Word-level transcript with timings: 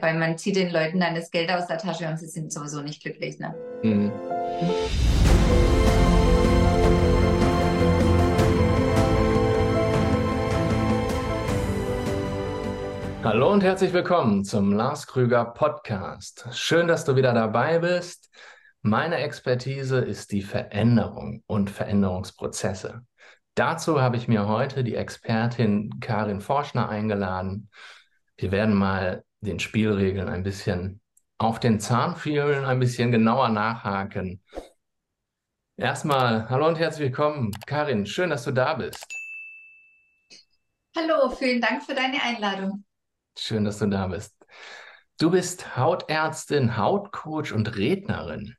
weil 0.00 0.18
man 0.18 0.38
zieht 0.38 0.56
den 0.56 0.70
Leuten 0.70 1.00
dann 1.00 1.14
das 1.14 1.30
Geld 1.30 1.50
aus 1.50 1.66
der 1.66 1.78
Tasche 1.78 2.08
und 2.08 2.18
sie 2.18 2.26
sind 2.26 2.52
sowieso 2.52 2.82
nicht 2.82 3.02
glücklich. 3.02 3.38
Ne? 3.38 3.54
Mhm. 3.82 4.12
Hallo 13.24 13.52
und 13.52 13.62
herzlich 13.62 13.92
willkommen 13.92 14.44
zum 14.44 14.72
Lars 14.72 15.06
Krüger 15.06 15.44
Podcast. 15.44 16.48
Schön, 16.52 16.86
dass 16.86 17.04
du 17.04 17.16
wieder 17.16 17.34
dabei 17.34 17.80
bist. 17.80 18.30
Meine 18.80 19.16
Expertise 19.16 19.98
ist 19.98 20.30
die 20.32 20.42
Veränderung 20.42 21.42
und 21.46 21.68
Veränderungsprozesse. 21.68 23.02
Dazu 23.54 24.00
habe 24.00 24.16
ich 24.16 24.28
mir 24.28 24.46
heute 24.46 24.84
die 24.84 24.94
Expertin 24.94 25.98
Karin 26.00 26.40
Forschner 26.40 26.88
eingeladen. 26.88 27.70
Wir 28.36 28.52
werden 28.52 28.74
mal 28.74 29.24
den 29.40 29.60
Spielregeln 29.60 30.28
ein 30.28 30.42
bisschen 30.42 31.00
auf 31.38 31.60
den 31.60 31.78
Zahn 31.78 32.16
fühlen, 32.16 32.64
ein 32.64 32.80
bisschen 32.80 33.12
genauer 33.12 33.48
nachhaken. 33.48 34.42
Erstmal, 35.76 36.48
hallo 36.50 36.66
und 36.66 36.78
herzlich 36.78 37.10
willkommen. 37.10 37.52
Karin, 37.66 38.04
schön, 38.04 38.30
dass 38.30 38.44
du 38.44 38.50
da 38.50 38.74
bist. 38.74 39.06
Hallo, 40.96 41.30
vielen 41.30 41.60
Dank 41.60 41.84
für 41.84 41.94
deine 41.94 42.20
Einladung. 42.20 42.84
Schön, 43.36 43.64
dass 43.64 43.78
du 43.78 43.86
da 43.86 44.08
bist. 44.08 44.34
Du 45.20 45.30
bist 45.30 45.76
Hautärztin, 45.76 46.76
Hautcoach 46.76 47.52
und 47.52 47.76
Rednerin. 47.76 48.56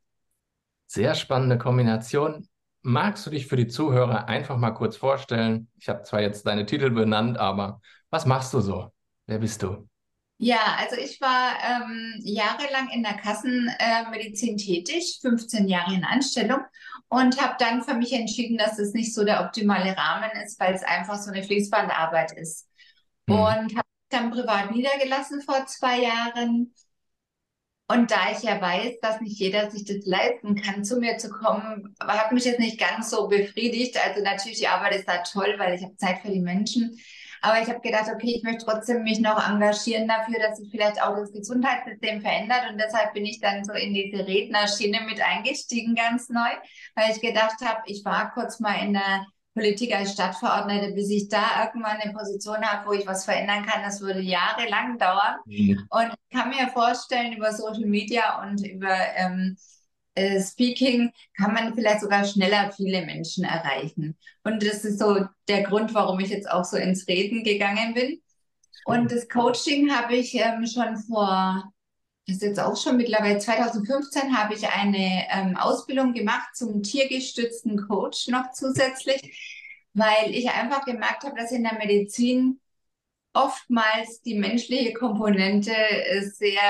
Sehr 0.88 1.16
spannende 1.16 1.58
Kombination. 1.58 2.48
Magst 2.82 3.26
du 3.26 3.32
dich 3.32 3.48
für 3.48 3.58
die 3.58 3.68
Zuhörer 3.68 4.30
einfach 4.30 4.56
mal 4.56 4.72
kurz 4.72 4.96
vorstellen? 4.96 5.70
Ich 5.78 5.90
habe 5.90 6.04
zwar 6.04 6.22
jetzt 6.22 6.48
deine 6.48 6.66
Titel 6.66 6.90
benannt, 6.90 7.38
aber 7.38 7.82
was 8.10 8.26
machst 8.26 8.54
du 8.54 8.62
so? 8.62 8.94
Wer 9.26 9.40
bist 9.40 9.62
du? 9.62 9.90
Ja, 10.42 10.78
also 10.78 10.96
ich 10.96 11.20
war 11.20 11.58
ähm, 11.62 12.14
jahrelang 12.24 12.90
in 12.92 13.04
der 13.04 13.16
Kassenmedizin 13.16 14.54
äh, 14.54 14.58
tätig, 14.58 15.20
15 15.22 15.68
Jahre 15.68 15.94
in 15.94 16.06
Anstellung 16.06 16.62
und 17.10 17.42
habe 17.42 17.56
dann 17.60 17.84
für 17.84 17.94
mich 17.94 18.14
entschieden, 18.14 18.58
dass 18.58 18.80
es 18.80 18.94
nicht 18.94 19.14
so 19.14 19.26
der 19.26 19.42
optimale 19.44 19.98
Rahmen 19.98 20.32
ist, 20.46 20.58
weil 20.58 20.74
es 20.74 20.84
einfach 20.84 21.22
so 21.22 21.32
eine 21.32 21.44
Fließbandarbeit 21.44 22.32
ist. 22.38 22.70
Mhm. 23.28 23.36
Und 23.36 23.76
habe 23.76 23.76
mich 23.76 24.10
dann 24.10 24.32
privat 24.32 24.72
niedergelassen 24.72 25.42
vor 25.42 25.66
zwei 25.66 26.04
Jahren. 26.04 26.74
Und 27.90 28.10
da 28.10 28.32
ich 28.32 28.42
ja 28.42 28.62
weiß, 28.62 29.00
dass 29.02 29.20
nicht 29.20 29.38
jeder 29.40 29.70
sich 29.70 29.84
das 29.84 30.06
leisten 30.06 30.56
kann, 30.56 30.86
zu 30.86 31.02
mir 31.02 31.18
zu 31.18 31.30
kommen, 31.30 31.96
hat 32.00 32.32
mich 32.32 32.46
jetzt 32.46 32.60
nicht 32.60 32.80
ganz 32.80 33.10
so 33.10 33.28
befriedigt. 33.28 33.98
Also 33.98 34.24
natürlich, 34.24 34.60
die 34.60 34.68
Arbeit 34.70 34.96
ist 34.96 35.08
da 35.10 35.18
toll, 35.18 35.56
weil 35.58 35.74
ich 35.74 35.84
habe 35.84 35.98
Zeit 35.98 36.20
für 36.20 36.32
die 36.32 36.40
Menschen. 36.40 36.98
Aber 37.42 37.62
ich 37.62 37.70
habe 37.70 37.80
gedacht, 37.80 38.10
okay, 38.14 38.36
ich 38.38 38.44
möchte 38.44 38.66
trotzdem 38.66 39.04
mich 39.04 39.20
noch 39.20 39.48
engagieren 39.48 40.08
dafür, 40.08 40.40
dass 40.40 40.58
sich 40.58 40.70
vielleicht 40.70 41.02
auch 41.02 41.16
das 41.16 41.32
Gesundheitssystem 41.32 42.22
verändert. 42.22 42.70
Und 42.70 42.80
deshalb 42.80 43.14
bin 43.14 43.26
ich 43.26 43.40
dann 43.40 43.64
so 43.64 43.74
in 43.74 43.94
diese 43.94 44.26
Rednerschiene 44.26 45.02
mit 45.02 45.22
eingestiegen, 45.22 45.96
ganz 45.96 46.30
neu, 46.30 46.50
weil 46.96 47.12
ich 47.12 47.22
gedacht 47.22 47.62
habe, 47.64 47.82
ich 47.86 48.04
war 48.06 48.32
kurz 48.34 48.60
mal 48.60 48.84
in 48.84 48.94
der 48.94 49.26
Politik 49.54 49.96
als 49.96 50.14
Stadtverordnete, 50.14 50.94
bis 50.94 51.10
ich 51.10 51.28
da 51.28 51.66
irgendwann 51.66 51.98
eine 51.98 52.14
Position 52.14 52.62
habe, 52.62 52.88
wo 52.88 52.94
ich 52.94 53.06
was 53.08 53.26
verändern 53.26 53.66
kann. 53.66 53.84
Das 53.84 54.00
würde 54.00 54.22
jahrelang 54.22 54.98
dauern. 54.98 55.38
Mhm. 55.46 55.86
Und 55.90 56.14
ich 56.30 56.38
kann 56.38 56.50
mir 56.50 56.68
vorstellen, 56.70 57.34
über 57.34 57.52
Social 57.52 57.86
Media 57.86 58.42
und 58.44 58.66
über 58.66 58.96
ähm, 59.16 59.58
äh, 60.20 60.42
Speaking 60.42 61.12
kann 61.38 61.54
man 61.54 61.74
vielleicht 61.74 62.02
sogar 62.02 62.26
schneller 62.26 62.72
viele 62.76 63.06
Menschen 63.06 63.46
erreichen. 63.46 64.18
Und 64.44 64.64
das 64.64 64.84
ist 64.84 65.00
so 65.00 65.26
der 65.48 65.64
Grund, 65.64 65.94
warum 65.94 66.20
ich 66.20 66.30
jetzt 66.30 66.50
auch 66.50 66.66
so 66.66 66.78
ins 66.78 67.08
Reden 67.08 67.44
gegangen 67.44 67.94
bin. 67.94 68.22
Und 68.86 69.12
das 69.12 69.30
Coaching 69.30 69.92
habe 69.92 70.16
ich 70.16 70.36
ähm, 70.36 70.66
schon 70.66 70.98
vor, 70.98 71.72
das 72.28 72.38
ist 72.38 72.44
jetzt 72.44 72.60
auch 72.60 72.76
schon 72.76 72.98
mittlerweile 72.98 73.40
2015, 73.40 74.38
habe 74.38 74.56
ich 74.56 74.68
eine 74.68 75.26
ähm, 75.32 75.56
Ausbildung 75.58 76.14
gemacht 76.14 76.56
zum 76.56 76.84
tiergestützten 76.84 77.88
Coach 77.88 78.28
noch 78.28 78.52
zusätzlich, 78.52 79.86
weil 79.94 80.34
ich 80.34 80.50
einfach 80.50 80.86
gemerkt 80.86 81.24
habe, 81.24 81.36
dass 81.40 81.52
in 81.52 81.64
der 81.64 81.78
Medizin 81.78 82.60
oftmals 83.34 84.22
die 84.22 84.36
menschliche 84.36 84.94
Komponente 84.94 85.72
äh, 85.72 86.22
sehr 86.22 86.62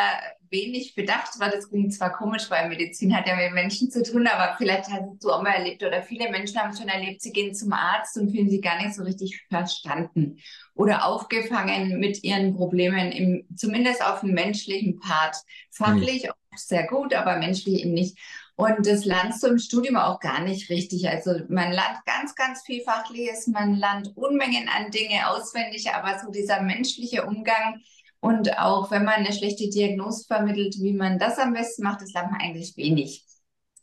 wenig 0.52 0.96
bedacht 0.96 1.40
war. 1.40 1.50
Das 1.50 1.70
klingt 1.70 1.94
zwar 1.94 2.12
komisch, 2.12 2.50
weil 2.50 2.70
Medizin 2.70 3.16
hat 3.16 3.28
ja 3.28 3.36
mit 3.36 3.54
Menschen 3.54 3.92
zu 3.92 4.04
tun, 4.04 4.28
aber 4.28 4.56
vielleicht 4.58 4.90
hast 4.90 5.24
du 5.24 5.32
auch 5.32 5.42
mal 5.42 5.54
erlebt 5.54 5.84
oder 5.84 6.02
viele 6.02 6.30
Menschen 6.30 6.60
haben 6.60 6.76
schon 6.76 6.88
erlebt, 6.88 7.22
sie 7.22 7.32
gehen 7.32 7.54
zum 7.54 7.74
Arzt 7.74 8.18
und 8.18 8.32
fühlen 8.32 8.50
sich 8.50 8.62
gar 8.62 8.82
nicht 8.82 8.94
so 8.94 9.04
richtig 9.04 9.46
verstanden 9.50 10.40
oder 10.74 11.06
aufgefangen 11.06 12.00
mit 12.00 12.24
ihren 12.24 12.56
Problemen, 12.56 13.12
im, 13.12 13.48
zumindest 13.56 14.04
auf 14.04 14.22
dem 14.22 14.34
menschlichen 14.34 15.00
Part. 15.00 15.36
Fachlich 15.72 16.24
mhm. 16.24 16.58
sehr 16.58 16.88
gut, 16.88 17.14
aber 17.14 17.38
menschlich 17.38 17.82
eben 17.82 17.94
nicht. 17.94 18.18
Und 18.60 18.86
das 18.86 19.06
lernst 19.06 19.42
du 19.42 19.48
im 19.48 19.58
Studium 19.58 19.96
auch 19.96 20.20
gar 20.20 20.42
nicht 20.42 20.70
richtig. 20.70 21.08
Also 21.08 21.32
man 21.48 21.72
lernt 21.72 22.06
ganz, 22.06 22.36
ganz 22.36 22.62
viel 22.62 22.82
Fachliches, 22.82 23.48
man 23.48 23.76
lernt 23.76 24.12
Unmengen 24.18 24.68
an 24.68 24.92
Dinge 24.92 25.30
auswendig, 25.30 25.90
aber 25.94 26.20
so 26.20 26.30
dieser 26.30 26.62
menschliche 26.62 27.26
Umgang 27.26 27.82
und 28.22 28.58
auch 28.60 28.92
wenn 28.92 29.06
man 29.06 29.16
eine 29.16 29.34
schlechte 29.34 29.70
Diagnose 29.70 30.26
vermittelt, 30.26 30.76
wie 30.80 30.94
man 30.94 31.20
das 31.20 31.38
am 31.38 31.54
besten 31.54 31.84
macht, 31.84 32.02
das 32.02 32.14
lernt 32.14 32.32
man 32.32 32.42
eigentlich 32.42 32.76
wenig. 32.76 33.26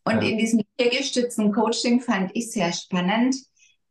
Und 0.04 0.22
ja. 0.22 0.28
in 0.28 0.38
diesem 0.38 0.62
tiergestützten 0.78 1.52
Coaching 1.52 2.00
fand 2.00 2.30
ich 2.34 2.52
sehr 2.52 2.72
spannend. 2.72 3.34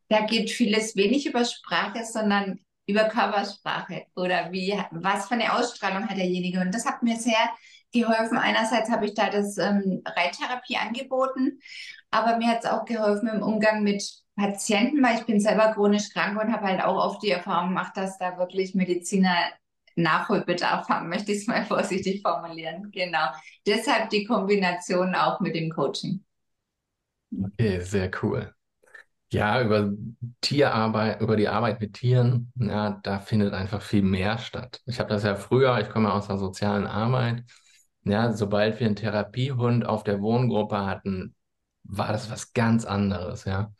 Da 0.08 0.22
geht 0.22 0.52
vieles 0.52 0.96
wenig 0.96 1.26
über 1.26 1.44
Sprache, 1.44 2.06
sondern 2.06 2.60
über 2.88 3.06
Körpersprache 3.06 4.06
oder 4.16 4.52
wie, 4.52 4.80
was 4.92 5.28
für 5.28 5.34
eine 5.34 5.54
Ausstrahlung 5.54 6.08
hat 6.08 6.18
derjenige. 6.18 6.62
Und 6.62 6.74
das 6.74 6.86
hat 6.86 7.02
mir 7.02 7.18
sehr 7.18 7.50
geholfen. 7.92 8.38
Einerseits 8.38 8.92
habe 8.92 9.06
ich 9.06 9.16
da 9.16 9.30
das 9.30 9.58
ähm, 9.58 10.04
Reittherapie 10.06 10.78
angeboten, 10.78 11.60
aber 12.12 12.38
mir 12.38 12.48
hat 12.48 12.64
es 12.64 12.70
auch 12.70 12.86
geholfen 12.86 13.28
im 13.30 13.42
Umgang 13.42 13.84
mit 13.84 14.04
Patienten, 14.36 15.02
weil 15.02 15.18
ich 15.18 15.26
bin 15.26 15.40
selber 15.40 15.74
chronisch 15.74 16.10
krank 16.12 16.40
und 16.40 16.52
habe 16.52 16.68
halt 16.68 16.84
auch 16.84 16.98
oft 16.98 17.24
die 17.24 17.32
Erfahrung 17.32 17.70
gemacht, 17.70 17.94
dass 17.96 18.18
da 18.18 18.38
wirklich 18.38 18.76
Mediziner 18.76 19.36
Nachholbedarf 19.96 20.90
haben, 20.90 21.10
möchte 21.10 21.32
ich 21.32 21.40
es 21.40 21.48
mal 21.48 21.66
vorsichtig 21.68 22.22
formulieren. 22.22 22.92
Genau. 22.92 23.28
Deshalb 23.66 24.10
die 24.10 24.26
Kombination 24.26 25.16
auch 25.16 25.40
mit 25.40 25.56
dem 25.56 25.70
Coaching. 25.72 26.24
Okay, 27.32 27.82
sehr 27.82 28.10
cool. 28.24 28.54
Ja, 29.32 29.62
über 29.64 29.94
Tierarbeit, 30.42 31.22
über 31.22 31.38
die 31.38 31.50
Arbeit 31.50 31.82
mit 31.82 31.94
Tieren, 31.96 32.52
ja, 32.56 33.00
da 33.04 33.20
findet 33.20 33.54
einfach 33.54 33.82
viel 33.82 34.04
mehr 34.04 34.38
statt. 34.40 34.82
Ich 34.86 35.00
habe 35.00 35.10
das 35.10 35.24
ja 35.24 35.36
früher, 35.36 35.80
ich 35.82 35.90
komme 35.90 36.14
aus 36.14 36.28
der 36.28 36.38
sozialen 36.38 36.88
Arbeit, 36.88 37.44
ja, 38.06 38.34
sobald 38.34 38.80
wir 38.80 38.88
einen 38.88 38.96
Therapiehund 38.98 39.86
auf 39.86 40.04
der 40.04 40.22
Wohngruppe 40.22 40.86
hatten, 40.86 41.36
war 41.84 42.14
das 42.14 42.32
was 42.32 42.54
ganz 42.54 42.86
anderes, 42.86 43.46
ja. 43.46 43.74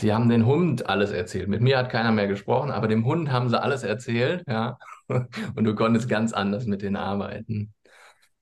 Die 0.00 0.12
haben 0.12 0.28
den 0.28 0.44
Hund 0.46 0.88
alles 0.88 1.12
erzählt. 1.12 1.48
Mit 1.48 1.60
mir 1.60 1.78
hat 1.78 1.90
keiner 1.90 2.10
mehr 2.10 2.26
gesprochen, 2.26 2.70
aber 2.70 2.88
dem 2.88 3.04
Hund 3.04 3.30
haben 3.30 3.48
sie 3.48 3.60
alles 3.60 3.82
erzählt, 3.84 4.44
ja. 4.48 4.78
Und 5.08 5.64
du 5.64 5.74
konntest 5.74 6.08
ganz 6.08 6.32
anders 6.32 6.66
mit 6.66 6.82
denen 6.82 6.96
arbeiten. 6.96 7.72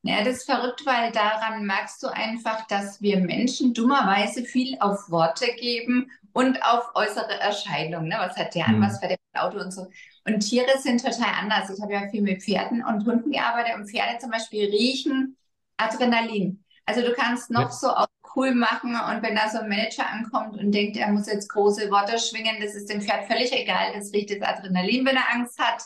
Ja, 0.04 0.24
das 0.24 0.38
ist 0.38 0.50
verrückt, 0.50 0.82
weil 0.84 1.12
daran 1.12 1.64
merkst 1.64 2.02
du 2.02 2.08
einfach, 2.08 2.66
dass 2.66 3.00
wir 3.00 3.20
Menschen 3.20 3.72
dummerweise 3.72 4.42
viel 4.42 4.76
auf 4.80 5.10
Worte 5.10 5.46
geben 5.60 6.10
und 6.32 6.60
auf 6.64 6.90
äußere 6.94 7.38
Erscheinungen. 7.40 8.08
Ne? 8.08 8.16
Was 8.18 8.36
hat 8.36 8.54
der 8.54 8.66
an, 8.66 8.78
mhm. 8.78 8.84
was 8.84 8.98
fährt 8.98 9.18
der 9.34 9.44
Auto 9.44 9.58
und 9.58 9.70
so. 9.70 9.86
Und 10.26 10.40
Tiere 10.40 10.78
sind 10.78 11.04
total 11.04 11.34
anders. 11.40 11.70
Ich 11.70 11.80
habe 11.80 11.92
ja 11.92 12.08
viel 12.10 12.22
mit 12.22 12.42
Pferden 12.42 12.84
und 12.84 13.06
Hunden 13.06 13.30
gearbeitet 13.30 13.74
und 13.76 13.88
Pferde 13.88 14.18
zum 14.18 14.30
Beispiel 14.30 14.68
riechen 14.70 15.36
Adrenalin. 15.76 16.64
Also 16.84 17.02
du 17.02 17.12
kannst 17.12 17.50
noch 17.50 17.62
ja. 17.62 17.70
so 17.70 17.88
auch 17.88 18.06
cool 18.36 18.54
machen 18.54 18.90
und 18.94 19.22
wenn 19.22 19.34
da 19.34 19.48
so 19.48 19.58
ein 19.58 19.68
Manager 19.68 20.06
ankommt 20.06 20.56
und 20.56 20.72
denkt, 20.72 20.96
er 20.96 21.10
muss 21.10 21.26
jetzt 21.26 21.48
große 21.48 21.90
Worte 21.90 22.18
schwingen, 22.18 22.56
das 22.60 22.74
ist 22.74 22.90
dem 22.90 23.00
Pferd 23.00 23.26
völlig 23.26 23.52
egal. 23.52 23.92
Das 23.94 24.12
riecht 24.12 24.30
das 24.30 24.40
Adrenalin, 24.42 25.04
wenn 25.06 25.16
er 25.16 25.32
Angst 25.32 25.58
hat. 25.58 25.82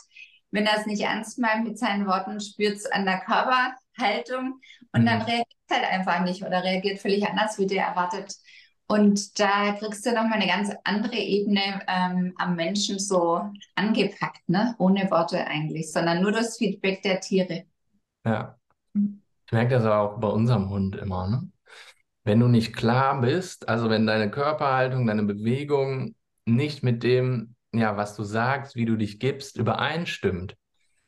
Wenn 0.51 0.65
er 0.65 0.77
es 0.77 0.85
nicht 0.85 1.01
ernst 1.01 1.39
meint 1.39 1.65
mit 1.65 1.77
seinen 1.77 2.07
Worten, 2.07 2.39
spürt 2.39 2.77
es 2.77 2.85
an 2.85 3.05
der 3.05 3.19
Körperhaltung 3.19 4.61
und 4.93 5.01
mhm. 5.01 5.05
dann 5.05 5.21
reagiert 5.23 5.47
es 5.67 5.75
halt 5.75 5.91
einfach 5.91 6.21
nicht 6.21 6.43
oder 6.43 6.63
reagiert 6.63 6.99
völlig 6.99 7.27
anders, 7.27 7.57
wie 7.59 7.67
der 7.67 7.85
erwartet. 7.85 8.33
Und 8.89 9.37
da 9.37 9.73
kriegst 9.73 10.05
du 10.05 10.13
nochmal 10.13 10.39
eine 10.39 10.47
ganz 10.47 10.71
andere 10.85 11.17
Ebene 11.17 11.81
ähm, 11.87 12.33
am 12.37 12.55
Menschen 12.55 12.99
so 12.99 13.41
angepackt, 13.75 14.47
ne? 14.47 14.75
ohne 14.77 15.11
Worte 15.11 15.45
eigentlich, 15.45 15.91
sondern 15.91 16.21
nur 16.21 16.31
das 16.31 16.57
Feedback 16.57 17.01
der 17.01 17.19
Tiere. 17.19 17.65
Ja. 18.25 18.57
Ich 18.93 19.51
merke 19.51 19.75
das 19.75 19.85
auch 19.85 20.19
bei 20.19 20.29
unserem 20.29 20.69
Hund 20.69 20.95
immer. 20.95 21.27
Ne? 21.27 21.51
Wenn 22.27 22.41
du 22.41 22.49
nicht 22.49 22.75
klar 22.75 23.21
bist, 23.21 23.69
also 23.69 23.89
wenn 23.89 24.05
deine 24.05 24.29
Körperhaltung, 24.29 25.07
deine 25.07 25.23
Bewegung 25.23 26.13
nicht 26.45 26.83
mit 26.83 27.01
dem 27.03 27.55
ja, 27.71 27.95
was 27.95 28.17
du 28.17 28.23
sagst, 28.23 28.75
wie 28.75 28.83
du 28.83 28.97
dich 28.97 29.17
gibst, 29.17 29.55
übereinstimmt, 29.55 30.57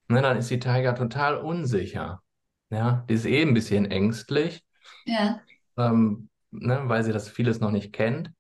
ne, 0.08 0.22
dann 0.22 0.38
ist 0.38 0.50
die 0.50 0.60
Tiger 0.60 0.96
total 0.96 1.36
unsicher. 1.36 2.22
Ja, 2.70 3.04
die 3.10 3.16
ist 3.16 3.26
eh 3.26 3.42
ein 3.42 3.54
bisschen 3.54 3.92
ängstlich. 3.92 4.64
Ja. 5.06 5.42
Ähm, 5.78 6.30
ne, 6.52 6.84
weil 6.86 7.04
sie 7.04 7.12
das 7.12 7.28
vieles 7.28 7.60
noch 7.60 7.72
nicht 7.72 7.92
kennt. 7.92 8.32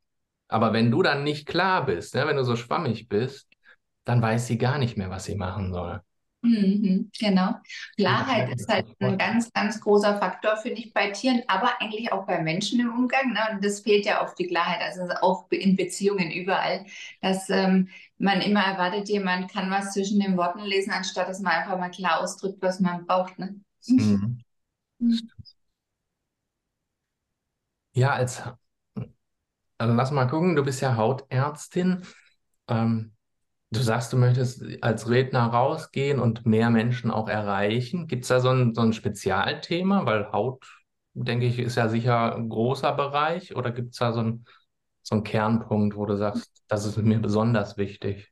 Aber 0.47 0.71
wenn 0.71 0.89
du 0.89 1.03
dann 1.03 1.25
nicht 1.25 1.47
klar 1.47 1.85
bist, 1.85 2.15
ne, 2.15 2.27
wenn 2.27 2.37
du 2.37 2.45
so 2.45 2.55
schwammig 2.55 3.09
bist, 3.09 3.49
dann 4.05 4.21
weiß 4.21 4.47
sie 4.47 4.57
gar 4.57 4.77
nicht 4.77 4.97
mehr, 4.97 5.09
was 5.09 5.25
sie 5.25 5.35
machen 5.35 5.73
soll. 5.73 6.01
Mhm, 6.41 7.11
genau. 7.19 7.55
Klarheit 7.97 8.49
ist 8.53 8.69
halt 8.69 8.87
ein 9.01 9.17
ganz, 9.17 9.51
ganz 9.51 9.81
großer 9.81 10.19
Faktor, 10.19 10.55
finde 10.55 10.79
ich, 10.79 10.93
bei 10.93 11.09
Tieren, 11.11 11.43
aber 11.47 11.81
eigentlich 11.81 12.13
auch 12.13 12.25
bei 12.25 12.41
Menschen 12.41 12.79
im 12.79 12.93
Umgang. 12.93 13.33
Ne? 13.33 13.39
Und 13.51 13.63
das 13.65 13.81
fehlt 13.81 14.05
ja 14.05 14.23
oft 14.23 14.39
die 14.39 14.47
Klarheit, 14.47 14.81
also 14.81 15.01
auch 15.21 15.47
in 15.51 15.75
Beziehungen 15.75 16.31
überall, 16.31 16.85
dass 17.21 17.49
ähm, 17.49 17.89
man 18.19 18.39
immer 18.41 18.61
erwartet, 18.63 19.09
jemand 19.09 19.51
kann 19.51 19.69
was 19.69 19.91
zwischen 19.93 20.19
den 20.21 20.37
Worten 20.37 20.61
lesen, 20.61 20.91
anstatt 20.91 21.27
dass 21.27 21.41
man 21.41 21.51
einfach 21.53 21.77
mal 21.77 21.89
klar 21.91 22.21
ausdrückt, 22.21 22.61
was 22.61 22.79
man 22.79 23.05
braucht. 23.05 23.37
Ne? 23.37 23.55
Mhm. 23.87 24.39
Mhm. 24.99 25.29
Ja, 27.93 28.13
als, 28.13 28.41
also 29.77 29.93
lass 29.93 30.11
mal 30.11 30.27
gucken, 30.27 30.55
du 30.55 30.63
bist 30.63 30.81
ja 30.81 30.95
Hautärztin. 30.97 32.05
Ähm, 32.67 33.13
Du 33.71 33.81
sagst, 33.81 34.11
du 34.13 34.17
möchtest 34.17 34.63
als 34.81 35.09
Redner 35.09 35.45
rausgehen 35.45 36.19
und 36.19 36.45
mehr 36.45 36.71
Menschen 36.71 37.11
auch 37.11 37.29
erreichen. 37.29 38.07
Gibt 38.07 38.23
es 38.23 38.29
da 38.29 38.39
so 38.39 38.49
ein, 38.49 38.73
so 38.73 38.81
ein 38.81 38.93
Spezialthema? 38.93 40.05
Weil 40.05 40.31
Haut, 40.31 40.65
denke 41.13 41.45
ich, 41.45 41.59
ist 41.59 41.75
ja 41.75 41.87
sicher 41.87 42.35
ein 42.35 42.49
großer 42.49 42.93
Bereich. 42.93 43.55
Oder 43.55 43.71
gibt 43.71 43.91
es 43.93 43.99
da 43.99 44.11
so 44.11 44.21
ein, 44.21 44.45
so 45.03 45.15
einen 45.15 45.23
Kernpunkt, 45.23 45.95
wo 45.95 46.05
du 46.07 46.17
sagst, 46.17 46.51
das 46.67 46.85
ist 46.85 46.97
mir 46.97 47.19
besonders 47.19 47.77
wichtig? 47.77 48.31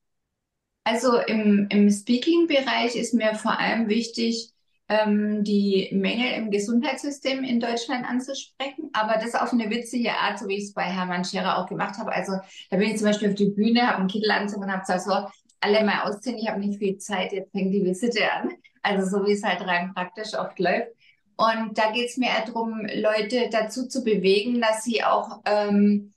Also 0.86 1.18
im, 1.18 1.68
im 1.70 1.90
Speaking-Bereich 1.92 2.96
ist 2.96 3.14
mir 3.14 3.36
vor 3.36 3.60
allem 3.60 3.90
wichtig, 3.90 4.54
ähm, 4.90 5.44
die 5.44 5.90
Mängel 5.92 6.32
im 6.34 6.52
Gesundheitssystem 6.52 7.44
in 7.44 7.60
Deutschland 7.60 8.06
anzusprechen, 8.10 8.90
aber 8.94 9.20
das 9.22 9.36
auf 9.36 9.52
eine 9.52 9.70
witzige 9.70 10.14
Art, 10.14 10.40
so 10.40 10.48
wie 10.48 10.58
ich 10.58 10.66
es 10.66 10.74
bei 10.74 10.84
Hermann 10.84 11.26
Scherer 11.26 11.58
auch 11.58 11.68
gemacht 11.68 11.98
habe. 11.98 12.12
Also 12.12 12.34
da 12.70 12.78
bin 12.78 12.90
ich 12.90 12.98
zum 12.98 13.08
Beispiel 13.08 13.30
auf 13.30 13.36
die 13.36 13.50
Bühne, 13.50 13.88
habe 13.88 14.00
einen 14.00 14.08
Kittelanzug 14.08 14.62
und 14.62 14.72
habe 14.72 14.82
gesagt, 14.82 15.02
so, 15.02 15.28
alle 15.60 15.84
mal 15.84 16.04
ausziehen, 16.04 16.38
ich 16.38 16.48
habe 16.48 16.60
nicht 16.60 16.80
viel 16.80 16.98
Zeit, 16.98 17.34
jetzt 17.34 17.52
fängt 17.52 17.74
die 17.74 17.84
Visite 17.84 18.32
an. 18.32 18.52
Also 18.82 19.18
so 19.20 19.26
wie 19.26 19.34
es 19.34 19.44
halt 19.44 19.62
rein 19.62 19.94
praktisch 19.94 20.34
oft 20.34 20.58
läuft. 20.60 20.92
Und 21.36 21.78
da 21.78 21.92
geht 21.92 22.10
es 22.10 22.18
mir 22.18 22.30
darum, 22.46 22.82
Leute 22.96 23.50
dazu 23.52 23.88
zu 23.88 24.04
bewegen, 24.04 24.62
dass 24.62 24.84
sie 24.84 25.04
auch 25.04 25.42
ähm, 25.46 26.14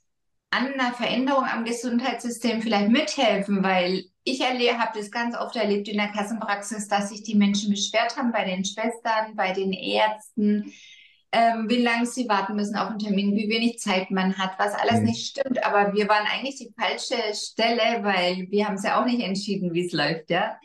an 0.50 0.72
einer 0.72 0.92
Veränderung 0.92 1.44
am 1.44 1.64
Gesundheitssystem 1.64 2.62
vielleicht 2.62 2.90
mithelfen, 2.90 3.62
weil 3.62 4.04
ich 4.30 4.42
habe 4.42 4.98
das 4.98 5.10
ganz 5.10 5.36
oft 5.36 5.56
erlebt 5.56 5.88
in 5.88 5.96
der 5.96 6.08
Kassenpraxis, 6.08 6.88
dass 6.88 7.10
sich 7.10 7.22
die 7.22 7.34
Menschen 7.34 7.70
beschwert 7.70 8.16
haben 8.16 8.32
bei 8.32 8.44
den 8.44 8.64
Schwestern, 8.64 9.34
bei 9.36 9.52
den 9.52 9.72
Ärzten, 9.72 10.72
ähm, 11.32 11.68
wie 11.68 11.82
lange 11.82 12.06
sie 12.06 12.28
warten 12.28 12.56
müssen 12.56 12.76
auf 12.76 12.88
einen 12.88 12.98
Termin, 12.98 13.36
wie 13.36 13.48
wenig 13.48 13.78
Zeit 13.78 14.10
man 14.10 14.36
hat, 14.36 14.58
was 14.58 14.74
alles 14.74 15.00
mhm. 15.00 15.06
nicht 15.06 15.26
stimmt. 15.28 15.64
Aber 15.64 15.94
wir 15.94 16.08
waren 16.08 16.26
eigentlich 16.26 16.56
die 16.56 16.74
falsche 16.78 17.34
Stelle, 17.34 18.02
weil 18.02 18.48
wir 18.50 18.66
haben 18.66 18.74
es 18.74 18.84
ja 18.84 19.00
auch 19.00 19.06
nicht 19.06 19.20
entschieden, 19.20 19.72
wie 19.72 19.86
es 19.86 19.92
läuft, 19.92 20.30
ja. 20.30 20.56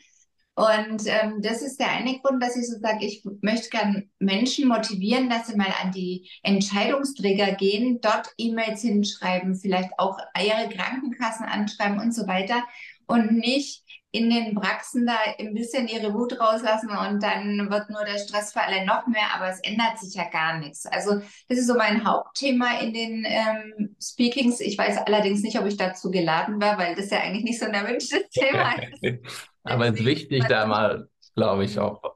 Und 0.57 1.05
ähm, 1.07 1.41
das 1.41 1.61
ist 1.61 1.81
der 1.81 1.91
eine 1.91 2.17
Grund, 2.19 2.41
dass 2.41 2.55
ich 2.55 2.65
so 2.67 2.79
sage, 2.79 3.05
ich 3.05 3.25
möchte 3.41 3.69
gern 3.69 4.09
Menschen 4.19 4.69
motivieren, 4.69 5.29
dass 5.29 5.47
sie 5.47 5.57
mal 5.57 5.73
an 5.83 5.91
die 5.91 6.29
Entscheidungsträger 6.43 7.55
gehen, 7.55 7.99
dort 8.01 8.33
E-Mails 8.37 8.81
hinschreiben, 8.81 9.55
vielleicht 9.55 9.89
auch 9.97 10.17
ihre 10.37 10.69
Krankenkassen 10.69 11.45
anschreiben 11.45 11.99
und 11.99 12.15
so 12.15 12.25
weiter 12.25 12.63
und 13.07 13.31
nicht 13.33 13.83
in 14.11 14.29
den 14.29 14.55
Praxen 14.55 15.05
da 15.05 15.17
ein 15.37 15.53
bisschen 15.53 15.89
ihre 15.89 16.13
Wut 16.13 16.39
rauslassen 16.39 16.89
und 16.89 17.21
dann 17.21 17.69
wird 17.69 17.89
nur 17.89 18.05
der 18.05 18.17
Stress 18.17 18.53
für 18.53 18.61
alle 18.61 18.85
noch 18.85 19.07
mehr, 19.07 19.35
aber 19.35 19.49
es 19.49 19.59
ändert 19.59 19.99
sich 19.99 20.15
ja 20.15 20.29
gar 20.29 20.57
nichts. 20.57 20.85
Also 20.85 21.19
das 21.49 21.57
ist 21.57 21.67
so 21.67 21.75
mein 21.75 22.05
Hauptthema 22.05 22.79
in 22.79 22.93
den 22.93 23.25
ähm, 23.27 23.95
Speakings. 24.01 24.61
Ich 24.61 24.77
weiß 24.77 24.99
allerdings 24.99 25.41
nicht, 25.41 25.59
ob 25.59 25.65
ich 25.65 25.75
dazu 25.75 26.11
geladen 26.11 26.61
war, 26.61 26.77
weil 26.77 26.95
das 26.95 27.09
ja 27.09 27.19
eigentlich 27.19 27.43
nicht 27.43 27.59
so 27.59 27.65
ein 27.65 27.73
erwünschtes 27.73 28.29
Thema 28.31 28.75
ist. 29.01 29.19
aber 29.63 29.87
es 29.87 29.99
ist 29.99 30.05
wichtig, 30.05 30.45
da 30.47 30.65
mal, 30.65 31.09
glaube 31.35 31.65
ich, 31.65 31.77
auch 31.77 32.14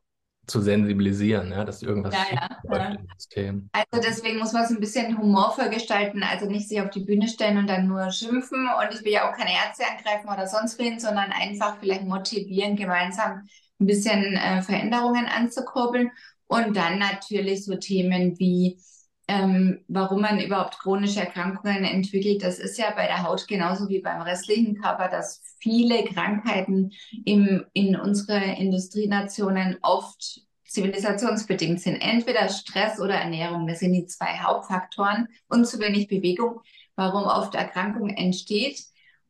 zu 0.50 0.62
sensibilisieren, 0.62 1.52
ja, 1.52 1.64
dass 1.64 1.82
irgendwas 1.82 2.14
ja, 2.14 2.50
ja, 2.72 2.86
im 2.90 3.08
System. 3.18 3.70
Also 3.72 4.08
deswegen 4.08 4.40
muss 4.40 4.54
man 4.54 4.64
es 4.64 4.72
ein 4.72 4.80
bisschen 4.80 5.18
humorvoll 5.18 5.70
gestalten, 5.70 6.24
also 6.24 6.48
nicht 6.48 6.68
sich 6.68 6.82
auf 6.82 6.90
die 6.90 7.04
Bühne 7.04 7.28
stellen 7.28 7.58
und 7.58 7.68
dann 7.68 7.88
nur 7.88 8.12
schimpfen. 8.12 8.68
Und 8.68 8.94
ich 8.94 9.04
will 9.06 9.14
ja 9.14 9.30
auch 9.30 9.36
keine 9.36 9.54
Ärzte 9.54 9.84
angreifen 9.86 10.28
oder 10.28 10.48
sonst 10.48 10.80
wen, 10.80 11.00
sondern 11.00 11.32
einfach 11.32 11.78
vielleicht 11.80 12.04
motivieren, 12.04 12.76
gemeinsam 12.76 13.48
ein 13.80 13.86
bisschen 13.86 14.36
äh, 14.36 14.62
Veränderungen 14.62 15.26
anzukurbeln. 15.26 16.12
Und 16.48 16.76
dann 16.76 16.98
natürlich 16.98 17.66
so 17.66 17.76
Themen 17.76 18.40
wie 18.40 18.80
ähm, 19.30 19.86
warum 19.88 20.22
man 20.22 20.42
überhaupt 20.42 20.80
chronische 20.80 21.20
Erkrankungen 21.20 21.84
entwickelt. 21.84 22.42
Das 22.42 22.58
ist 22.58 22.80
ja 22.80 22.90
bei 22.96 23.06
der 23.06 23.22
Haut 23.22 23.48
genauso 23.48 23.88
wie 23.88 24.02
beim 24.02 24.24
restlichen 24.24 24.82
Körper, 24.82 25.08
dass 25.08 25.44
viele 25.60 26.04
Krankheiten 26.04 26.94
im, 27.26 27.64
in 27.74 27.96
unsere 27.96 28.40
Industrienationen 28.40 29.78
oft 29.84 30.42
zivilisationsbedingt 30.66 31.80
sind. 31.80 31.98
Entweder 32.02 32.50
Stress 32.50 33.00
oder 33.00 33.14
Ernährung, 33.14 33.68
das 33.68 33.82
sind 33.82 33.94
die 33.94 34.08
zwei 34.08 34.40
Hauptfaktoren 34.40 35.28
und 35.48 35.68
zu 35.68 35.80
wenig 35.80 36.08
Bewegung, 36.08 36.62
warum 36.96 37.26
oft 37.26 37.54
Erkrankung 37.54 38.10
entsteht. 38.10 38.82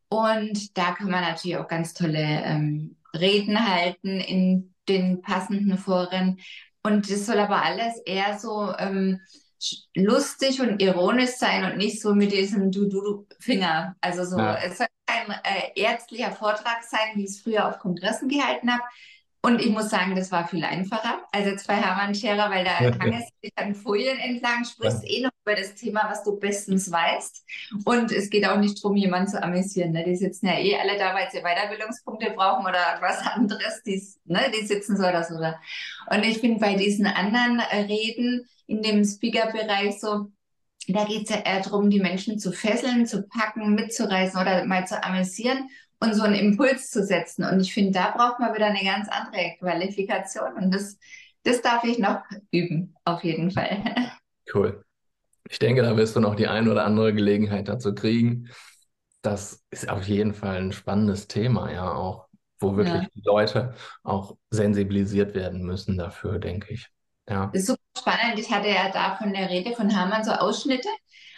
Und 0.07 0.77
da 0.77 0.93
kann 0.93 1.11
man 1.11 1.23
natürlich 1.23 1.57
auch 1.57 1.67
ganz 1.67 1.93
tolle 1.93 2.23
ähm, 2.23 2.95
Reden 3.13 3.69
halten 3.69 4.21
in 4.21 4.73
den 4.87 5.21
passenden 5.21 5.77
Foren. 5.77 6.39
Und 6.83 7.11
das 7.11 7.25
soll 7.25 7.39
aber 7.39 7.63
alles 7.63 7.97
eher 8.05 8.39
so 8.39 8.73
ähm, 8.77 9.19
lustig 9.95 10.61
und 10.61 10.81
ironisch 10.81 11.31
sein 11.31 11.71
und 11.71 11.77
nicht 11.77 12.01
so 12.01 12.13
mit 12.13 12.31
diesem 12.31 12.71
Du-Du-Finger. 12.71 13.95
Also 14.01 14.25
so, 14.25 14.37
ja. 14.37 14.55
es 14.57 14.77
soll 14.77 14.87
kein 15.05 15.31
äh, 15.43 15.71
ärztlicher 15.75 16.31
Vortrag 16.31 16.83
sein, 16.83 17.15
wie 17.15 17.23
ich 17.23 17.31
es 17.31 17.41
früher 17.41 17.67
auf 17.67 17.79
Kongressen 17.79 18.29
gehalten 18.29 18.71
habe. 18.71 18.83
Und 19.41 19.61
ich 19.61 19.69
muss 19.69 19.89
sagen, 19.89 20.15
das 20.15 20.33
war 20.33 20.47
viel 20.47 20.65
einfacher 20.65 21.21
als 21.31 21.45
jetzt 21.45 21.67
bei 21.67 21.75
Hermann 21.75 22.13
Scherer, 22.13 22.49
weil 22.49 22.65
da 22.65 22.77
hangest 22.99 23.29
du 23.29 23.47
dich 23.47 23.57
an 23.57 23.73
Folien 23.73 24.19
entlang, 24.19 24.65
sprichst 24.65 25.03
ja. 25.03 25.09
eh 25.09 25.21
noch 25.21 25.31
über 25.45 25.55
das 25.55 25.75
Thema, 25.75 26.09
was 26.09 26.23
du 26.23 26.37
bestens 26.37 26.91
weißt. 26.91 27.45
Und 27.85 28.11
es 28.11 28.29
geht 28.29 28.45
auch 28.45 28.57
nicht 28.57 28.83
darum, 28.83 28.97
jemanden 28.97 29.29
zu 29.29 29.41
amüsieren. 29.41 29.93
Ne? 29.93 30.03
Die 30.03 30.17
sitzen 30.17 30.47
ja 30.47 30.59
eh 30.59 30.77
alle 30.77 30.97
da, 30.97 31.15
weil 31.15 31.29
sie 31.31 31.39
Weiterbildungspunkte 31.39 32.31
brauchen 32.31 32.65
oder 32.65 32.97
was 32.99 33.19
anderes. 33.19 33.81
Die, 33.85 34.03
ne? 34.25 34.51
die 34.53 34.65
sitzen 34.65 34.97
so 34.97 35.03
oder 35.03 35.23
so 35.23 35.39
da. 35.39 35.57
Und 36.11 36.23
ich 36.25 36.39
finde 36.39 36.59
bei 36.59 36.75
diesen 36.75 37.07
anderen 37.07 37.61
Reden, 37.61 38.45
in 38.67 38.81
dem 38.81 39.05
Speaker-Bereich 39.05 40.01
so, 40.01 40.31
da 40.89 41.05
geht 41.05 41.23
es 41.23 41.29
ja 41.29 41.41
eher 41.41 41.61
darum, 41.61 41.89
die 41.89 41.99
Menschen 41.99 42.39
zu 42.39 42.51
fesseln, 42.51 43.05
zu 43.05 43.23
packen, 43.23 43.73
mitzureißen 43.73 44.39
oder 44.39 44.65
mal 44.65 44.85
zu 44.85 45.01
amüsieren 45.01 45.69
und 45.99 46.13
so 46.13 46.23
einen 46.23 46.35
Impuls 46.35 46.89
zu 46.91 47.03
setzen. 47.03 47.43
Und 47.43 47.59
ich 47.59 47.73
finde, 47.73 47.91
da 47.91 48.11
braucht 48.11 48.39
man 48.39 48.53
wieder 48.53 48.67
eine 48.67 48.83
ganz 48.83 49.07
andere 49.09 49.55
Qualifikation. 49.59 50.53
Und 50.53 50.73
das, 50.73 50.97
das 51.43 51.61
darf 51.61 51.83
ich 51.83 51.99
noch 51.99 52.21
üben, 52.51 52.95
auf 53.05 53.23
jeden 53.23 53.51
Fall. 53.51 53.83
Cool. 54.53 54.83
Ich 55.49 55.59
denke, 55.59 55.81
da 55.81 55.97
wirst 55.97 56.15
du 56.15 56.19
noch 56.19 56.35
die 56.35 56.47
ein 56.47 56.67
oder 56.67 56.85
andere 56.85 57.13
Gelegenheit 57.13 57.67
dazu 57.67 57.93
kriegen. 57.93 58.49
Das 59.21 59.63
ist 59.69 59.89
auf 59.89 60.07
jeden 60.07 60.33
Fall 60.33 60.57
ein 60.57 60.71
spannendes 60.71 61.27
Thema, 61.27 61.71
ja, 61.71 61.91
auch, 61.91 62.27
wo 62.59 62.77
wirklich 62.77 63.03
ja. 63.03 63.07
die 63.13 63.21
Leute 63.25 63.73
auch 64.03 64.37
sensibilisiert 64.49 65.35
werden 65.35 65.63
müssen 65.63 65.97
dafür, 65.97 66.39
denke 66.39 66.73
ich. 66.73 66.87
Ja. 67.27 67.47
Das 67.47 67.61
ist 67.61 67.67
super 67.67 67.81
spannend. 67.97 68.39
Ich 68.39 68.51
hatte 68.51 68.69
ja 68.69 68.89
da 68.91 69.15
von 69.17 69.33
der 69.33 69.49
Rede 69.49 69.75
von 69.75 69.89
Hermann 69.89 70.23
so 70.23 70.31
Ausschnitte. 70.31 70.89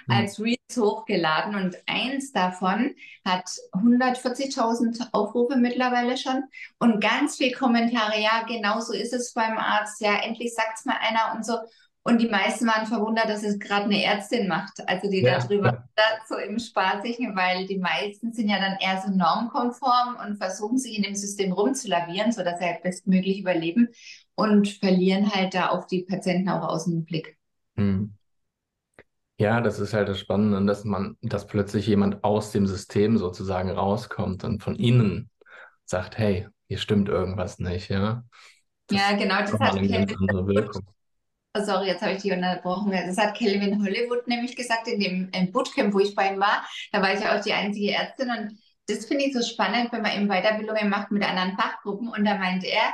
Als 0.08 0.40
Reels 0.40 0.60
hochgeladen 0.78 1.56
und 1.56 1.78
eins 1.86 2.32
davon 2.32 2.96
hat 3.26 3.50
140.000 3.74 5.10
Aufrufe 5.12 5.56
mittlerweile 5.56 6.18
schon 6.18 6.44
und 6.80 7.02
ganz 7.02 7.38
viel 7.38 7.54
Kommentare. 7.54 8.20
Ja, 8.20 8.44
genau 8.48 8.80
so 8.80 8.94
ist 8.94 9.14
es 9.14 9.34
beim 9.34 9.58
Arzt. 9.58 10.02
Ja, 10.02 10.18
endlich 10.22 10.54
sagt 10.54 10.80
es 10.80 10.86
mal 10.86 10.98
einer 11.00 11.36
und 11.36 11.46
so. 11.46 11.58
Und 12.04 12.20
die 12.20 12.30
meisten 12.30 12.66
waren 12.66 12.88
verwundert, 12.88 13.30
dass 13.30 13.44
es 13.44 13.60
gerade 13.60 13.86
eine 13.86 14.04
Ärztin 14.04 14.48
macht, 14.48 14.88
also 14.88 15.08
die 15.08 15.22
ja, 15.22 15.38
darüber 15.38 15.88
ja. 15.96 16.04
so 16.28 16.36
im 16.36 16.58
Spaßigen, 16.58 17.36
weil 17.36 17.68
die 17.68 17.78
meisten 17.78 18.34
sind 18.34 18.50
ja 18.50 18.58
dann 18.58 18.78
eher 18.80 19.00
so 19.02 19.12
normkonform 19.12 20.18
und 20.26 20.38
versuchen 20.38 20.80
sich 20.80 20.98
in 20.98 21.04
dem 21.04 21.14
System 21.14 21.52
rumzulavieren, 21.52 22.32
sodass 22.32 22.58
sie 22.58 22.66
halt 22.66 22.82
bestmöglich 22.82 23.40
überleben 23.40 23.90
und 24.34 24.68
verlieren 24.68 25.32
halt 25.32 25.54
da 25.54 25.68
auf 25.68 25.86
die 25.86 26.02
Patienten 26.02 26.50
auch 26.50 26.68
aus 26.68 26.86
dem 26.86 27.06
Blick. 27.06 27.38
Hm. 27.76 28.16
Ja, 29.42 29.60
das 29.60 29.80
ist 29.80 29.94
halt 29.94 30.08
das 30.08 30.20
Spannende, 30.20 30.64
dass 30.66 30.84
man, 30.84 31.18
dass 31.24 31.48
plötzlich 31.48 31.88
jemand 31.88 32.24
aus 32.24 32.52
dem 32.52 32.68
System 32.68 33.18
sozusagen 33.18 33.72
rauskommt 33.72 34.44
und 34.44 34.62
von 34.62 34.76
innen 34.76 35.32
sagt, 35.84 36.20
hey, 36.20 36.48
hier 36.68 36.78
stimmt 36.78 37.10
irgendwas 37.10 37.58
nicht, 37.58 37.90
ja. 37.90 38.24
Das 38.86 39.00
ja, 39.00 39.18
genau, 39.18 39.40
das 39.40 39.54
hat 39.54 39.76
Wirkung. 39.82 40.84
Oh, 41.58 41.64
sorry, 41.64 41.88
jetzt 41.88 42.04
habe 42.04 42.14
ich 42.14 42.22
dich 42.22 42.32
unterbrochen. 42.32 42.92
Das 42.92 43.18
hat 43.18 43.36
Kelvin 43.36 43.84
Hollywood 43.84 44.28
nämlich 44.28 44.56
gesagt 44.56 44.88
in 44.88 45.00
dem 45.00 45.30
im 45.34 45.52
Bootcamp, 45.52 45.92
wo 45.92 46.00
ich 46.00 46.14
bei 46.14 46.32
ihm 46.32 46.40
war. 46.40 46.64
Da 46.92 47.02
war 47.02 47.12
ich 47.12 47.20
ja 47.20 47.36
auch 47.36 47.44
die 47.44 47.54
einzige 47.54 47.94
Ärztin 47.94 48.30
und 48.30 48.60
das 48.88 49.06
finde 49.08 49.26
ich 49.26 49.34
so 49.34 49.42
spannend, 49.42 49.92
wenn 49.92 50.04
man 50.04 50.16
eben 50.16 50.28
Weiterbildungen 50.28 50.88
macht 50.88 51.10
mit 51.10 51.28
anderen 51.28 51.58
Fachgruppen. 51.58 52.10
Und 52.10 52.26
da 52.26 52.38
meint 52.38 52.64
er, 52.64 52.94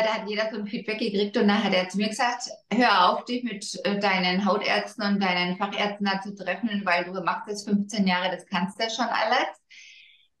äh, 0.00 0.04
da 0.04 0.14
hat 0.14 0.28
jeder 0.28 0.50
so 0.50 0.58
ein 0.58 0.66
Feedback 0.66 0.98
gekriegt 0.98 1.36
und 1.36 1.48
dann 1.48 1.62
hat 1.62 1.74
er 1.74 1.88
zu 1.88 1.98
mir 1.98 2.08
gesagt, 2.08 2.44
hör 2.72 3.10
auf, 3.10 3.24
dich 3.24 3.44
mit 3.44 3.64
äh, 3.84 3.98
deinen 3.98 4.44
Hautärzten 4.44 5.04
und 5.04 5.22
deinen 5.22 5.56
Fachärzten 5.56 6.06
da 6.06 6.20
zu 6.20 6.34
treffen, 6.34 6.82
weil 6.84 7.04
du 7.04 7.12
machst 7.22 7.48
das 7.48 7.64
15 7.64 8.06
Jahre, 8.06 8.30
das 8.34 8.46
kannst 8.46 8.78
du 8.78 8.84
ja 8.84 8.90
schon 8.90 9.06
alles. 9.06 9.48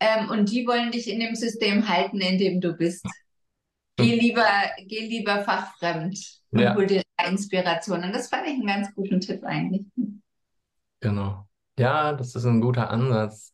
Ähm, 0.00 0.30
und 0.30 0.50
die 0.50 0.66
wollen 0.66 0.90
dich 0.90 1.08
in 1.08 1.20
dem 1.20 1.34
System 1.34 1.88
halten, 1.88 2.20
in 2.20 2.38
dem 2.38 2.60
du 2.60 2.72
bist. 2.74 3.06
Geh 3.96 4.18
lieber, 4.18 4.46
geh 4.86 5.06
lieber 5.06 5.44
fachfremd 5.44 6.18
und 6.50 6.60
Ja. 6.60 6.74
hol 6.74 6.86
dir 6.86 7.02
Inspiration. 7.28 8.02
Und 8.02 8.12
das 8.12 8.28
fand 8.28 8.46
ich 8.46 8.54
einen 8.54 8.66
ganz 8.66 8.94
guten 8.94 9.20
Tipp 9.20 9.44
eigentlich. 9.44 9.84
Genau. 11.00 11.48
Ja, 11.78 12.12
das 12.12 12.34
ist 12.34 12.44
ein 12.44 12.60
guter 12.60 12.90
Ansatz. 12.90 13.52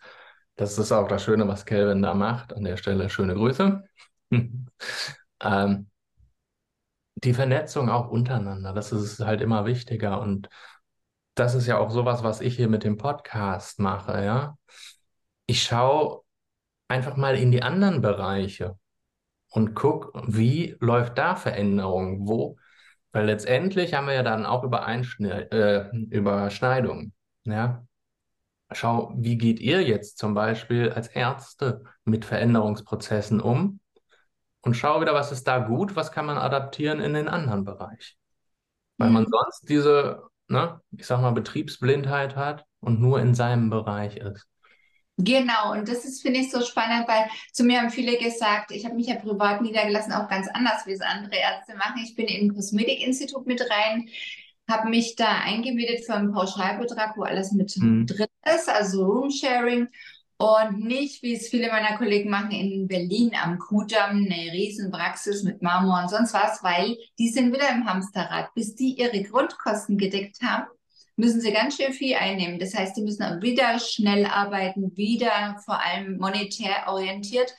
Das 0.57 0.79
ist 0.79 0.93
auch 0.93 1.09
das 1.09 1.23
Schöne, 1.25 1.47
was 1.49 1.65
Kelvin 1.67 2.03
da 2.03 2.15
macht. 2.15 2.53
An 2.53 2.65
der 2.65 2.77
Stelle 2.77 3.09
schöne 3.11 3.35
Grüße. 3.35 3.85
Ähm, 5.41 5.91
die 7.25 7.35
Vernetzung 7.35 7.91
auch 7.91 8.09
untereinander, 8.09 8.73
das 8.73 8.93
ist 8.93 9.21
halt 9.21 9.41
immer 9.41 9.67
wichtiger. 9.67 10.21
Und 10.21 10.49
das 11.35 11.55
ist 11.55 11.67
ja 11.67 11.79
auch 11.79 11.91
sowas, 11.91 12.23
was 12.23 12.41
ich 12.41 12.57
hier 12.57 12.69
mit 12.69 12.85
dem 12.85 12.97
Podcast 12.97 13.81
mache, 13.81 14.25
ja. 14.25 14.59
Ich 15.47 15.63
schaue 15.63 16.23
einfach 16.89 17.17
mal 17.17 17.37
in 17.37 17.51
die 17.53 17.63
anderen 17.63 18.01
Bereiche 18.01 18.79
und 19.51 19.75
guck, 19.75 20.13
wie 20.27 20.77
läuft 20.81 21.19
da 21.19 21.37
Veränderung, 21.37 22.29
wo? 22.29 22.57
Weil 23.13 23.27
letztendlich 23.27 23.95
haben 23.95 24.07
wir 24.07 24.15
ja 24.15 24.23
dann 24.23 24.47
auch 24.47 24.65
Übereinschne 24.65 25.51
äh, 25.51 25.97
Überschneidungen, 26.11 27.15
ja. 27.45 27.85
Schau, 28.73 29.15
wie 29.17 29.39
geht 29.39 29.61
ihr 29.61 29.83
jetzt 29.83 30.19
zum 30.19 30.35
Beispiel 30.35 30.91
als 30.91 31.09
Ärzte 31.09 31.85
mit 32.05 32.27
Veränderungsprozessen 32.27 33.41
um? 33.41 33.81
Und 34.63 34.75
schau 34.75 35.01
wieder, 35.01 35.15
was 35.15 35.33
ist 35.33 35.45
da 35.49 35.59
gut, 35.61 35.97
was 35.97 36.13
kann 36.13 36.27
man 36.27 36.39
adaptieren 36.39 37.01
in 37.01 37.15
den 37.15 37.29
anderen 37.29 37.65
Bereich. 37.65 38.17
Weil 38.99 39.11
man 39.11 39.27
Mhm. 39.27 39.31
sonst 39.31 39.69
diese, 39.69 40.25
ne, 40.49 40.81
ich 40.93 41.07
sag 41.07 41.21
mal, 41.23 41.33
Betriebsblindheit 41.33 42.37
hat 42.37 42.67
und 42.81 43.01
nur 43.01 43.21
in 43.21 43.35
seinem 43.35 43.71
Bereich 43.71 44.17
ist. 44.19 44.49
Genau, 45.21 45.73
und 45.73 45.89
das 45.89 46.05
ist, 46.05 46.23
finde 46.23 46.39
ich, 46.41 46.51
so 46.53 46.61
spannend, 46.63 47.09
weil 47.09 47.27
zu 47.53 47.65
mir 47.65 47.81
haben 47.81 47.91
viele 47.91 48.17
gesagt, 48.19 48.71
ich 48.71 48.85
habe 48.85 48.95
mich 48.95 49.09
ja 49.09 49.17
privat 49.17 49.63
niedergelassen, 49.63 50.13
auch 50.13 50.29
ganz 50.29 50.47
anders, 50.49 50.87
wie 50.87 50.93
es 50.93 51.01
andere 51.01 51.35
Ärzte 51.35 51.75
machen. 51.77 52.01
Ich 52.05 52.15
bin 52.15 52.27
in 52.27 52.47
ein 52.51 52.55
Kosmetikinstitut 52.55 53.45
mit 53.47 53.61
rein, 53.69 54.09
habe 54.69 54.89
mich 54.91 55.17
da 55.17 55.27
eingemietet 55.41 56.05
für 56.07 56.15
einen 56.15 56.33
Pauschalbetrag, 56.33 57.17
wo 57.17 57.23
alles 57.25 57.51
mit 57.53 57.75
Mhm. 57.81 58.07
drin 58.07 58.29
ist, 58.55 58.69
also 58.69 59.05
Roomsharing. 59.07 59.89
Und 60.41 60.85
nicht, 60.85 61.25
wie 61.25 61.35
es 61.35 61.49
viele 61.49 61.69
meiner 61.69 61.97
Kollegen 61.99 62.31
machen, 62.31 62.53
in 62.53 62.87
Berlin 62.87 63.33
am 63.35 63.59
Kudamm, 63.59 64.25
eine 64.25 64.53
riesen 64.53 64.93
Praxis 64.93 65.43
mit 65.43 65.63
Marmor 65.63 66.01
und 66.03 66.11
sonst 66.11 66.33
was, 66.33 66.63
weil 66.63 66.97
die 67.19 67.29
sind 67.29 67.53
wieder 67.53 67.69
im 67.71 67.85
Hamsterrad. 67.87 68.55
Bis 68.55 68.77
die 68.77 68.93
ihre 68.93 69.21
Grundkosten 69.25 69.99
gedeckt 69.99 70.41
haben, 70.41 70.69
müssen 71.17 71.41
sie 71.41 71.51
ganz 71.51 71.77
schön 71.77 71.93
viel 71.93 72.15
einnehmen. 72.15 72.61
Das 72.61 72.73
heißt, 72.73 72.97
die 72.97 73.03
müssen 73.03 73.43
wieder 73.43 73.81
schnell 73.81 74.27
arbeiten, 74.27 74.97
wieder 74.97 75.61
vor 75.65 75.83
allem 75.83 76.19
monetär 76.19 76.85
orientiert. 76.87 77.53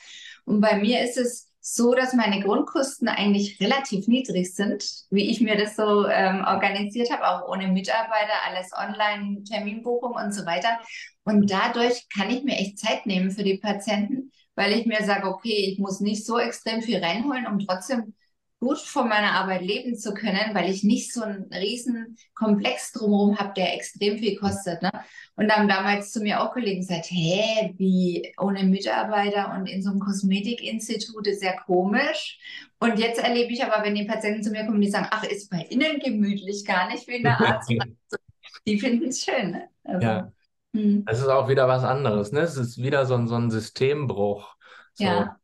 Und 0.46 0.62
bei 0.62 0.78
mir 0.78 1.04
ist 1.04 1.18
es 1.18 1.49
so, 1.62 1.94
dass 1.94 2.14
meine 2.14 2.42
Grundkosten 2.42 3.08
eigentlich 3.08 3.60
relativ 3.60 4.08
niedrig 4.08 4.54
sind, 4.56 4.86
wie 5.10 5.30
ich 5.30 5.42
mir 5.42 5.58
das 5.58 5.76
so 5.76 6.08
ähm, 6.08 6.44
organisiert 6.46 7.12
habe, 7.12 7.28
auch 7.28 7.50
ohne 7.50 7.68
Mitarbeiter, 7.68 8.34
alles 8.48 8.72
online, 8.74 9.44
Terminbuchung 9.44 10.14
und 10.14 10.34
so 10.34 10.46
weiter. 10.46 10.80
Und 11.24 11.52
dadurch 11.52 12.08
kann 12.16 12.30
ich 12.30 12.44
mir 12.44 12.58
echt 12.58 12.80
Zeit 12.80 13.06
nehmen 13.06 13.32
für 13.32 13.44
die 13.44 13.58
Patienten, 13.58 14.32
weil 14.56 14.74
ich 14.74 14.86
mir 14.86 15.04
sage, 15.04 15.28
okay, 15.28 15.72
ich 15.72 15.80
muss 15.80 16.00
nicht 16.00 16.26
so 16.26 16.40
extrem 16.40 16.82
viel 16.82 17.04
reinholen, 17.04 17.46
um 17.46 17.60
trotzdem 17.60 18.14
gut 18.60 18.80
von 18.80 19.08
meiner 19.08 19.32
Arbeit 19.32 19.62
leben 19.62 19.96
zu 19.96 20.14
können, 20.14 20.54
weil 20.54 20.70
ich 20.70 20.84
nicht 20.84 21.14
so 21.14 21.22
einen 21.22 21.46
riesen 21.54 22.18
Komplex 22.36 22.92
drumherum 22.92 23.40
habe, 23.40 23.54
der 23.56 23.74
extrem 23.76 24.18
viel 24.18 24.38
kostet. 24.38 24.82
Ne? 24.82 24.92
Und 25.36 25.50
haben 25.52 25.70
damals 25.70 26.12
zu 26.12 26.20
mir 26.20 26.42
auch 26.42 26.52
Kollegen 26.52 26.82
gesagt, 26.82 27.06
hä, 27.10 27.74
wie 27.78 28.34
ohne 28.38 28.64
Mitarbeiter 28.64 29.54
und 29.56 29.68
in 29.68 29.82
so 29.82 29.92
einem 29.92 30.00
Kosmetikinstitut 30.00 31.28
ist 31.28 31.42
ja 31.42 31.54
komisch. 31.62 32.38
Und 32.80 33.00
jetzt 33.00 33.20
erlebe 33.20 33.54
ich 33.54 33.64
aber, 33.64 33.84
wenn 33.84 33.96
die 33.96 34.06
Patienten 34.06 34.44
zu 34.44 34.52
mir 34.52 34.66
kommen, 34.66 34.82
die 34.82 34.90
sagen, 34.90 35.08
ach, 35.10 35.24
ist 35.24 35.50
bei 35.50 35.66
Ihnen 35.70 36.00
gemütlich, 36.00 36.66
gar 36.66 36.90
nicht 36.90 37.08
wie 37.08 37.16
in 37.16 37.24
der 37.24 37.40
Arztpraxis. 37.40 37.96
Die 38.66 38.80
finden 38.80 39.10
es 39.10 39.24
schön. 39.24 39.52
Ne? 39.52 39.70
Also, 39.84 40.06
Ja, 40.06 40.32
hm, 40.74 41.04
es 41.08 41.20
ist 41.20 41.28
auch 41.28 41.48
wieder 41.48 41.68
was 41.68 41.84
anderes, 41.84 42.32
ne? 42.32 42.42
Es 42.42 42.58
ist 42.58 42.78
wieder 42.78 43.06
so 43.06 43.16
ein, 43.16 43.28
so 43.28 43.36
ein 43.36 43.50
Systembruch, 43.50 44.56
so 44.94 45.04
ja. 45.04 45.40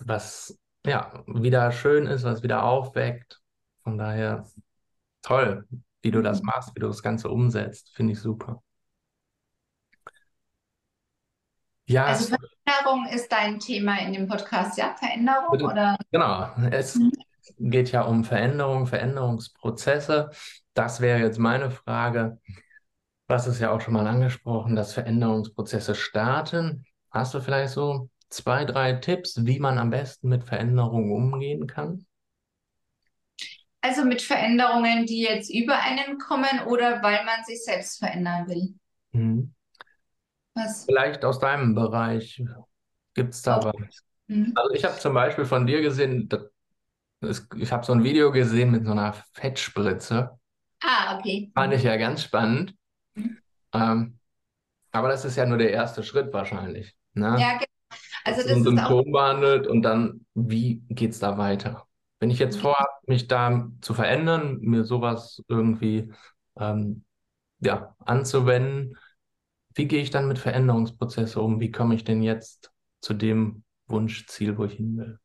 was 0.00 0.58
ja 0.86 1.24
wieder 1.26 1.72
schön 1.72 2.06
ist, 2.06 2.24
was 2.24 2.42
wieder 2.42 2.64
aufweckt. 2.64 3.40
Von 3.82 3.98
daher 3.98 4.46
toll, 5.22 5.66
wie 6.02 6.10
du 6.12 6.22
das 6.22 6.40
Mhm. 6.40 6.46
machst, 6.46 6.74
wie 6.76 6.80
du 6.80 6.88
das 6.88 7.02
Ganze 7.02 7.30
umsetzt, 7.30 7.90
finde 7.94 8.12
ich 8.14 8.20
super. 8.20 8.62
Ja, 11.86 12.06
Also 12.08 12.34
Veränderung 12.66 13.06
ist 13.12 13.30
dein 13.30 13.58
Thema 13.60 13.98
in 14.00 14.12
dem 14.12 14.26
Podcast, 14.28 14.76
ja? 14.78 14.94
Veränderung 14.98 15.60
oder? 15.60 15.96
genau, 16.10 16.50
es 16.72 16.98
Mhm. 16.98 17.12
geht 17.58 17.92
ja 17.92 18.02
um 18.02 18.24
Veränderung, 18.24 18.86
Veränderungsprozesse. 18.86 20.30
Das 20.74 21.00
wäre 21.00 21.20
jetzt 21.20 21.38
meine 21.38 21.70
Frage. 21.70 22.38
Was 23.28 23.46
ist 23.46 23.60
ja 23.60 23.70
auch 23.72 23.80
schon 23.80 23.94
mal 23.94 24.06
angesprochen, 24.06 24.76
dass 24.76 24.94
Veränderungsprozesse 24.94 25.94
starten. 25.94 26.84
Hast 27.10 27.34
du 27.34 27.40
vielleicht 27.40 27.72
so 27.74 28.10
zwei, 28.28 28.64
drei 28.64 28.94
Tipps, 28.94 29.44
wie 29.44 29.58
man 29.58 29.78
am 29.78 29.90
besten 29.90 30.28
mit 30.28 30.44
Veränderungen 30.44 31.12
umgehen 31.12 31.66
kann? 31.66 32.06
Also 33.80 34.04
mit 34.04 34.22
Veränderungen, 34.22 35.06
die 35.06 35.20
jetzt 35.22 35.48
über 35.48 35.78
einen 35.78 36.18
kommen 36.18 36.66
oder 36.66 37.02
weil 37.02 37.24
man 37.24 37.44
sich 37.44 37.62
selbst 37.62 37.98
verändern 37.98 38.48
will. 38.48 38.74
Mhm. 39.12 39.54
Was? 40.54 40.84
Vielleicht 40.86 41.24
aus 41.24 41.38
deinem 41.38 41.74
Bereich 41.74 42.42
gibt 43.14 43.34
es 43.34 43.42
da 43.42 43.58
Auch. 43.58 43.66
was? 43.66 44.02
Mhm. 44.26 44.52
Also 44.56 44.74
ich 44.74 44.84
habe 44.84 44.98
zum 44.98 45.14
Beispiel 45.14 45.44
von 45.44 45.66
dir 45.66 45.82
gesehen, 45.82 46.28
das, 47.20 47.46
ich 47.56 47.70
habe 47.72 47.84
so 47.84 47.92
ein 47.92 48.02
Video 48.04 48.32
gesehen 48.32 48.70
mit 48.70 48.84
so 48.84 48.92
einer 48.92 49.12
Fettspritze. 49.34 50.38
Ah, 50.82 51.18
okay. 51.18 51.50
Fand 51.54 51.72
ich 51.74 51.82
ja 51.82 51.96
ganz 51.96 52.22
spannend. 52.22 52.74
Mhm. 53.14 53.38
Ähm, 53.72 54.18
aber 54.92 55.08
das 55.08 55.24
ist 55.24 55.36
ja 55.36 55.46
nur 55.46 55.58
der 55.58 55.70
erste 55.70 56.02
Schritt 56.02 56.32
wahrscheinlich. 56.32 56.94
Ne? 57.14 57.36
Ja, 57.38 57.52
genau. 57.52 57.75
Also 58.26 58.42
das 58.42 58.56
ein 58.56 58.64
Symptom 58.64 59.12
behandelt 59.12 59.66
und 59.66 59.82
dann, 59.82 60.26
wie 60.34 60.82
geht 60.88 61.12
es 61.12 61.20
da 61.20 61.38
weiter? 61.38 61.86
Wenn 62.18 62.30
ich 62.30 62.38
jetzt 62.38 62.60
vorhabe, 62.60 62.90
mich 63.06 63.28
da 63.28 63.70
zu 63.80 63.94
verändern, 63.94 64.58
mir 64.60 64.84
sowas 64.84 65.42
irgendwie 65.48 66.12
ähm, 66.58 67.04
ja, 67.60 67.94
anzuwenden, 68.04 68.96
wie 69.74 69.86
gehe 69.86 70.02
ich 70.02 70.10
dann 70.10 70.26
mit 70.26 70.38
Veränderungsprozessen 70.38 71.40
um? 71.40 71.60
Wie 71.60 71.70
komme 71.70 71.94
ich 71.94 72.04
denn 72.04 72.22
jetzt 72.22 72.72
zu 73.00 73.14
dem 73.14 73.62
Wunschziel, 73.86 74.58
wo 74.58 74.64
ich 74.64 74.72
hin 74.72 74.96
will? 74.96 75.18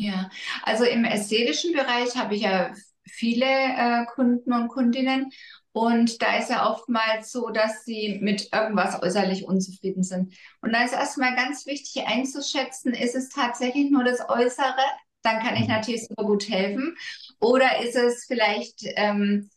ja. 0.00 0.30
Also 0.62 0.84
im 0.84 1.04
ästhetischen 1.04 1.72
Bereich 1.72 2.16
habe 2.16 2.34
ich 2.34 2.42
ja 2.42 2.72
viele 3.04 3.44
äh, 3.44 4.06
Kunden 4.14 4.52
und 4.52 4.68
Kundinnen 4.68 5.30
und 5.72 6.20
da 6.22 6.38
ist 6.38 6.50
ja 6.50 6.70
oftmals 6.70 7.30
so, 7.32 7.50
dass 7.50 7.84
sie 7.84 8.18
mit 8.20 8.52
irgendwas 8.52 9.00
äußerlich 9.02 9.44
unzufrieden 9.46 10.02
sind. 10.02 10.34
Und 10.62 10.72
da 10.72 10.84
ist 10.84 10.92
erstmal 10.94 11.36
ganz 11.36 11.66
wichtig 11.66 12.06
einzuschätzen, 12.06 12.92
ist 12.94 13.14
es 13.14 13.28
tatsächlich 13.28 13.90
nur 13.90 14.04
das 14.04 14.28
Äußere? 14.28 14.74
Dann 15.22 15.40
kann 15.40 15.56
ich 15.56 15.66
Mhm. 15.66 15.68
natürlich 15.68 16.06
super 16.08 16.24
gut 16.24 16.48
helfen. 16.48 16.96
Oder 17.40 17.80
ist 17.82 17.94
es 17.96 18.24
vielleicht 18.26 18.80
ähm, 18.96 19.50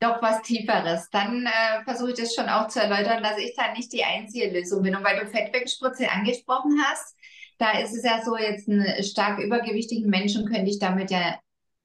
doch 0.00 0.22
was 0.22 0.42
Tieferes. 0.42 1.08
Dann 1.10 1.46
äh, 1.46 1.84
versuche 1.84 2.10
ich 2.12 2.18
das 2.18 2.34
schon 2.34 2.48
auch 2.48 2.68
zu 2.68 2.80
erläutern, 2.80 3.22
dass 3.22 3.38
ich 3.38 3.54
da 3.56 3.72
nicht 3.72 3.92
die 3.92 4.04
einzige 4.04 4.50
Lösung 4.50 4.82
bin. 4.82 4.94
Und 4.96 5.04
weil 5.04 5.18
du 5.20 5.26
Fettwegspritze 5.26 6.10
angesprochen 6.10 6.80
hast, 6.84 7.16
da 7.58 7.72
ist 7.80 7.94
es 7.96 8.04
ja 8.04 8.22
so, 8.24 8.36
jetzt 8.36 8.68
einen 8.68 9.02
stark 9.02 9.40
übergewichtigen 9.40 10.08
Menschen 10.08 10.46
könnte 10.46 10.70
ich 10.70 10.78
damit 10.78 11.10
ja 11.10 11.38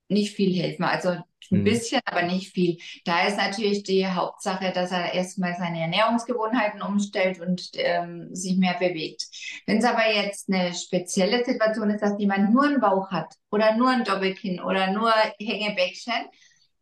nicht 0.10 0.36
viel 0.36 0.53
helfen. 0.56 0.84
Also 0.84 1.18
ein 1.53 1.63
Mhm. 1.63 1.63
bisschen, 1.63 2.01
aber 2.05 2.24
nicht 2.24 2.53
viel. 2.53 2.77
Da 3.05 3.27
ist 3.27 3.38
natürlich 3.38 3.83
die 3.83 4.07
Hauptsache, 4.07 4.72
dass 4.74 4.91
er 4.91 5.13
erstmal 5.13 5.55
seine 5.57 5.81
Ernährungsgewohnheiten 5.81 6.81
umstellt 6.81 7.39
und 7.39 7.69
ähm, 7.75 8.33
sich 8.36 8.57
mehr 8.57 8.75
bewegt. 8.79 9.27
Wenn 9.67 9.77
es 9.77 9.86
aber 9.86 10.12
jetzt 10.13 10.50
eine 10.51 10.74
spezielle 10.74 11.45
Situation 11.45 11.89
ist, 11.91 12.01
dass 12.01 12.19
jemand 12.19 12.53
nur 12.53 12.63
einen 12.65 12.81
Bauch 12.81 13.12
hat 13.12 13.33
oder 13.51 13.75
nur 13.77 13.89
ein 13.89 14.03
Doppelkinn 14.03 14.60
oder 14.62 14.91
nur 14.91 15.12
Hängebäckchen, 15.39 16.13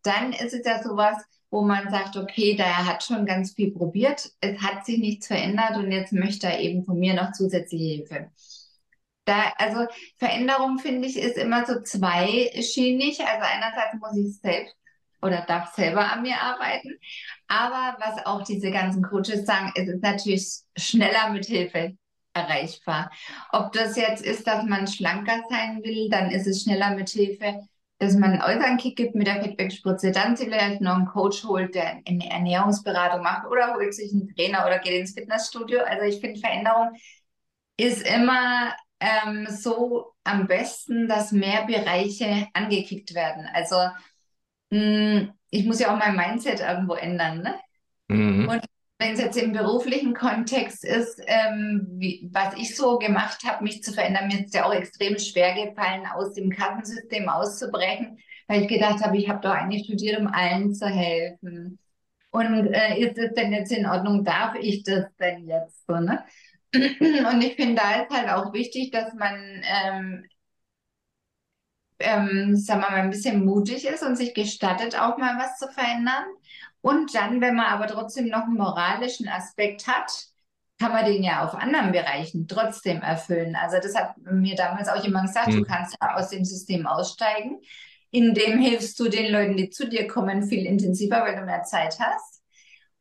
dann 0.04 0.34
ist 0.34 0.54
es 0.54 0.66
ja 0.66 0.82
sowas, 0.82 1.18
wo 1.50 1.62
man 1.64 1.90
sagt, 1.90 2.16
okay, 2.18 2.56
der 2.56 2.86
hat 2.88 3.04
schon 3.04 3.26
ganz 3.26 3.54
viel 3.54 3.72
probiert, 3.72 4.32
es 4.40 4.60
hat 4.62 4.86
sich 4.86 5.00
nichts 5.00 5.28
verändert 5.28 5.76
und 5.78 5.92
jetzt 5.92 6.14
möchte 6.14 6.48
er 6.48 6.60
eben 6.60 6.86
von 6.86 6.98
mir 6.98 7.14
noch 7.14 7.34
zusätzliche 7.34 7.84
Hilfe. 7.96 8.32
Da, 9.26 9.54
also 9.58 9.86
Veränderung, 10.18 10.80
finde 10.80 11.08
ich, 11.08 11.18
ist 11.18 11.38
immer 11.38 11.66
so 11.66 11.82
zweischienig. 11.82 13.20
Also 13.20 13.46
einerseits 13.46 13.94
muss 14.00 14.18
ich 14.18 14.40
selbst 14.40 14.76
oder 15.22 15.44
darf 15.48 15.74
selber 15.74 16.12
an 16.12 16.24
mir 16.24 16.42
arbeiten, 16.42 16.98
aber 17.48 17.96
was 18.00 18.26
auch 18.26 18.44
diese 18.44 18.72
ganzen 18.72 19.04
Coaches 19.04 19.46
sagen, 19.46 19.72
es 19.76 19.88
ist 19.88 20.02
natürlich 20.02 20.62
schneller 20.76 21.30
mit 21.30 21.46
Hilfe 21.46 21.96
erreichbar. 22.34 23.12
Ob 23.52 23.72
das 23.72 23.96
jetzt 23.98 24.26
ist, 24.26 24.48
dass 24.48 24.64
man 24.66 24.88
schlanker 24.88 25.44
sein 25.48 25.84
will, 25.84 26.10
dann 26.10 26.32
ist 26.32 26.48
es 26.48 26.64
schneller 26.64 26.96
mit 26.96 27.10
Hilfe 27.10 27.62
dass 28.02 28.16
man 28.16 28.32
einen 28.32 28.42
äußeren 28.42 28.78
Kick 28.78 28.96
gibt 28.96 29.14
mit 29.14 29.28
der 29.28 29.44
Feedback-Spritze, 29.44 30.12
dann 30.12 30.36
vielleicht 30.36 30.82
noch 30.82 30.96
einen 30.96 31.06
Coach 31.06 31.44
holt, 31.44 31.76
der 31.76 32.02
eine 32.08 32.32
Ernährungsberatung 32.32 33.22
macht 33.22 33.46
oder 33.46 33.76
holt 33.76 33.94
sich 33.94 34.12
einen 34.12 34.28
Trainer 34.34 34.66
oder 34.66 34.80
geht 34.80 34.94
ins 34.94 35.14
Fitnessstudio. 35.14 35.82
Also 35.82 36.06
ich 36.06 36.20
finde, 36.20 36.40
Veränderung 36.40 36.94
ist 37.78 38.02
immer 38.08 38.74
ähm, 39.02 39.48
so 39.50 40.14
am 40.24 40.48
besten, 40.48 41.08
dass 41.08 41.32
mehr 41.32 41.66
Bereiche 41.66 42.48
angekickt 42.54 43.14
werden. 43.14 43.48
Also 43.54 43.76
mh, 44.70 44.80
mm, 44.80 45.34
ich 45.50 45.66
muss 45.66 45.80
ja 45.80 45.94
auch 45.94 46.00
mein 46.00 46.16
Mindset 46.16 46.62
irgendwo 46.62 46.94
ändern. 46.94 47.42
Ne? 47.42 47.56
Mhm. 48.08 48.48
Und 48.48 48.62
wenn 49.00 49.14
es 49.14 49.20
jetzt 49.20 49.38
im 49.38 49.52
beruflichen 49.52 50.14
Kontext 50.14 50.86
ist, 50.86 51.22
ähm, 51.26 51.88
wie, 51.94 52.30
was 52.32 52.56
ich 52.56 52.76
so 52.76 53.00
gemacht 53.00 53.44
habe, 53.44 53.64
mich 53.64 53.84
zu 53.84 53.92
verändern, 53.92 54.28
mir 54.28 54.46
ist 54.46 54.54
ja 54.54 54.66
auch 54.66 54.74
extrem 54.74 55.18
schwer 55.18 55.56
gefallen, 55.56 56.06
aus 56.06 56.34
dem 56.34 56.52
Kassensystem 56.52 57.28
auszubrechen, 57.28 58.20
weil 58.48 58.62
ich 58.62 58.68
gedacht 58.68 59.04
habe, 59.04 59.18
ich 59.18 59.28
habe 59.28 59.42
doch 59.42 59.54
eigentlich 59.54 59.86
studiert, 59.86 60.20
um 60.20 60.28
allen 60.28 60.74
zu 60.74 60.86
helfen. 60.88 61.80
Und 62.30 62.68
äh, 62.68 63.00
ist 63.00 63.18
es 63.18 63.34
denn 63.34 63.52
jetzt 63.52 63.72
in 63.72 63.88
Ordnung? 63.88 64.24
Darf 64.24 64.56
ich 64.56 64.84
das 64.84 65.06
denn 65.20 65.48
jetzt 65.48 65.86
so? 65.88 65.96
Ne? 65.96 66.24
Und 66.74 67.42
ich 67.42 67.56
finde, 67.56 67.82
da 67.82 68.02
ist 68.02 68.10
halt 68.12 68.30
auch 68.30 68.54
wichtig, 68.54 68.92
dass 68.92 69.14
man, 69.14 69.62
ähm, 69.64 70.26
ähm, 72.00 72.56
sagen 72.56 72.82
wir 72.82 72.90
mal, 72.90 73.02
ein 73.02 73.10
bisschen 73.10 73.46
mutig 73.46 73.86
ist 73.86 74.04
und 74.04 74.16
sich 74.16 74.34
gestattet, 74.34 74.98
auch 75.00 75.18
mal 75.18 75.38
was 75.38 75.60
zu 75.60 75.68
verändern. 75.68 76.26
Und 76.82 77.14
dann, 77.14 77.42
wenn 77.42 77.56
man 77.56 77.68
aber 77.68 77.88
trotzdem 77.88 78.28
noch 78.28 78.44
einen 78.44 78.58
moralischen 78.58 79.28
Aspekt 79.28 79.88
hat, 79.88 80.12
kann 80.80 80.94
man 80.94 81.06
den 81.06 81.22
ja 81.22 81.46
auf 81.46 81.54
anderen 81.54 81.92
Bereichen 81.92 82.48
trotzdem 82.48 83.02
erfüllen. 83.02 83.56
Also 83.56 83.78
das 83.78 83.94
hat 83.96 84.18
mir 84.18 84.56
damals 84.56 84.90
auch 84.90 85.04
jemand 85.04 85.28
gesagt, 85.28 85.50
mhm. 85.50 85.58
du 85.58 85.64
kannst 85.64 85.96
ja 86.02 86.16
aus 86.16 86.30
dem 86.30 86.44
System 86.44 86.88
aussteigen. 86.88 87.62
In 88.10 88.34
dem 88.34 88.60
hilfst 88.60 89.00
du 89.00 89.08
den 89.08 89.32
Leuten, 89.32 89.58
die 89.58 89.70
zu 89.70 89.88
dir 89.88 90.08
kommen, 90.08 90.44
viel 90.44 90.66
intensiver, 90.66 91.22
weil 91.22 91.36
du 91.36 91.46
mehr 91.46 91.64
Zeit 91.64 92.00
hast. 92.00 92.41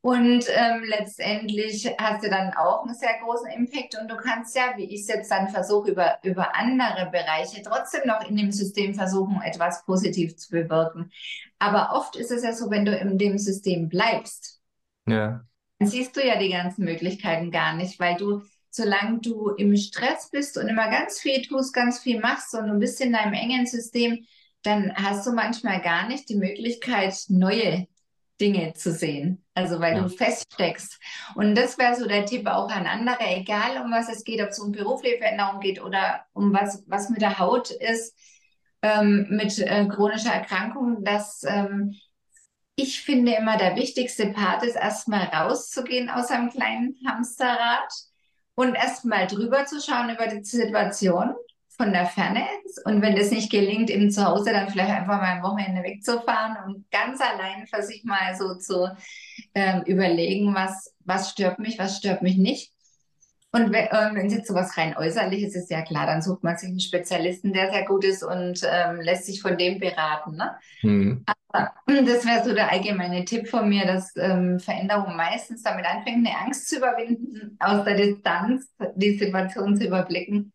Und 0.02 0.46
ähm, 0.48 0.82
letztendlich 0.84 1.86
hast 1.98 2.24
du 2.24 2.30
dann 2.30 2.54
auch 2.54 2.84
einen 2.84 2.94
sehr 2.94 3.18
großen 3.22 3.50
Impact 3.50 3.98
und 4.00 4.08
du 4.08 4.16
kannst 4.16 4.56
ja, 4.56 4.72
wie 4.76 4.84
ich 4.84 5.02
es 5.02 5.08
jetzt 5.08 5.30
dann 5.30 5.50
versuche, 5.50 5.90
über, 5.90 6.18
über 6.22 6.56
andere 6.56 7.10
Bereiche 7.10 7.60
trotzdem 7.62 8.02
noch 8.06 8.26
in 8.26 8.36
dem 8.36 8.50
System 8.50 8.94
versuchen, 8.94 9.42
etwas 9.42 9.84
positiv 9.84 10.36
zu 10.36 10.50
bewirken. 10.52 11.10
Aber 11.58 11.90
oft 11.94 12.16
ist 12.16 12.30
es 12.30 12.42
ja 12.42 12.54
so, 12.54 12.70
wenn 12.70 12.86
du 12.86 12.96
in 12.96 13.18
dem 13.18 13.36
System 13.36 13.90
bleibst, 13.90 14.62
ja. 15.06 15.42
dann 15.78 15.88
siehst 15.88 16.16
du 16.16 16.26
ja 16.26 16.38
die 16.38 16.50
ganzen 16.50 16.86
Möglichkeiten 16.86 17.50
gar 17.50 17.76
nicht, 17.76 18.00
weil 18.00 18.16
du, 18.16 18.40
solange 18.70 19.18
du 19.20 19.50
im 19.50 19.76
Stress 19.76 20.30
bist 20.30 20.56
und 20.56 20.68
immer 20.68 20.88
ganz 20.88 21.20
viel 21.20 21.42
tust, 21.42 21.74
ganz 21.74 21.98
viel 21.98 22.20
machst 22.20 22.54
und 22.54 22.68
du 22.68 22.78
bist 22.78 23.02
in 23.02 23.12
deinem 23.12 23.34
engen 23.34 23.66
System, 23.66 24.24
dann 24.62 24.94
hast 24.94 25.26
du 25.26 25.32
manchmal 25.32 25.82
gar 25.82 26.08
nicht 26.08 26.30
die 26.30 26.36
Möglichkeit, 26.36 27.14
neue 27.28 27.86
Dinge 28.40 28.72
zu 28.74 28.92
sehen. 28.92 29.44
Also 29.54 29.80
weil 29.80 29.96
ja. 29.96 30.02
du 30.02 30.08
feststeckst. 30.08 30.98
Und 31.34 31.54
das 31.54 31.78
wäre 31.78 31.94
so 31.94 32.06
der 32.06 32.24
Tipp 32.24 32.46
auch 32.46 32.70
an 32.70 32.86
andere, 32.86 33.24
egal 33.26 33.82
um 33.82 33.90
was 33.90 34.08
es 34.08 34.24
geht, 34.24 34.40
ob 34.40 34.48
es 34.48 34.58
um 34.58 34.72
berufliche 34.72 35.18
Veränderung 35.18 35.60
geht 35.60 35.82
oder 35.82 36.24
um 36.32 36.52
was, 36.52 36.82
was 36.86 37.10
mit 37.10 37.20
der 37.20 37.38
Haut 37.38 37.70
ist, 37.70 38.16
ähm, 38.82 39.26
mit 39.30 39.58
äh, 39.58 39.86
chronischer 39.86 40.32
Erkrankung, 40.32 41.04
dass 41.04 41.42
ähm, 41.44 41.94
ich 42.76 43.02
finde 43.02 43.32
immer 43.32 43.58
der 43.58 43.76
wichtigste 43.76 44.28
Part 44.28 44.62
ist, 44.62 44.76
erstmal 44.76 45.24
rauszugehen 45.24 46.08
aus 46.08 46.30
einem 46.30 46.50
kleinen 46.50 46.96
Hamsterrad 47.06 47.92
und 48.54 48.74
erstmal 48.74 49.26
drüber 49.26 49.66
zu 49.66 49.80
schauen 49.82 50.10
über 50.10 50.26
die 50.28 50.42
Situation 50.42 51.34
von 51.80 51.94
der 51.94 52.04
Ferne 52.04 52.44
und 52.84 53.00
wenn 53.00 53.16
das 53.16 53.30
nicht 53.30 53.50
gelingt, 53.50 53.88
eben 53.88 54.10
zu 54.10 54.22
Hause 54.22 54.52
dann 54.52 54.68
vielleicht 54.68 54.90
einfach 54.90 55.16
mal 55.16 55.36
ein 55.36 55.42
Wochenende 55.42 55.82
wegzufahren 55.82 56.58
und 56.66 56.90
ganz 56.90 57.22
allein 57.22 57.66
für 57.66 57.82
sich 57.82 58.04
mal 58.04 58.36
so 58.36 58.54
zu 58.56 58.94
ähm, 59.54 59.82
überlegen, 59.86 60.54
was, 60.54 60.94
was 61.06 61.30
stört 61.30 61.58
mich, 61.58 61.78
was 61.78 61.96
stört 61.96 62.20
mich 62.20 62.36
nicht. 62.36 62.74
Und 63.52 63.72
wenn, 63.72 63.86
äh, 63.86 64.10
wenn 64.12 64.26
es 64.26 64.34
jetzt 64.34 64.48
sowas 64.48 64.76
rein 64.76 64.94
äußerliches 64.94 65.56
ist, 65.56 65.70
ja 65.70 65.80
klar, 65.80 66.04
dann 66.04 66.20
sucht 66.20 66.44
man 66.44 66.58
sich 66.58 66.68
einen 66.68 66.80
Spezialisten, 66.80 67.54
der 67.54 67.70
sehr 67.70 67.86
gut 67.86 68.04
ist 68.04 68.22
und 68.22 68.60
ähm, 68.70 69.00
lässt 69.00 69.24
sich 69.24 69.40
von 69.40 69.56
dem 69.56 69.80
beraten. 69.80 70.36
Ne? 70.36 70.50
Mhm. 70.82 71.24
Aber 71.48 71.72
das 71.86 72.26
wäre 72.26 72.44
so 72.44 72.52
der 72.52 72.70
allgemeine 72.70 73.24
Tipp 73.24 73.48
von 73.48 73.66
mir, 73.70 73.86
dass 73.86 74.14
ähm, 74.16 74.60
Veränderung 74.60 75.16
meistens 75.16 75.62
damit 75.62 75.86
anfängt, 75.86 76.26
eine 76.26 76.36
Angst 76.44 76.68
zu 76.68 76.76
überwinden, 76.76 77.56
aus 77.58 77.84
der 77.84 77.96
Distanz 77.96 78.68
die 78.96 79.16
Situation 79.16 79.78
zu 79.78 79.86
überblicken 79.86 80.52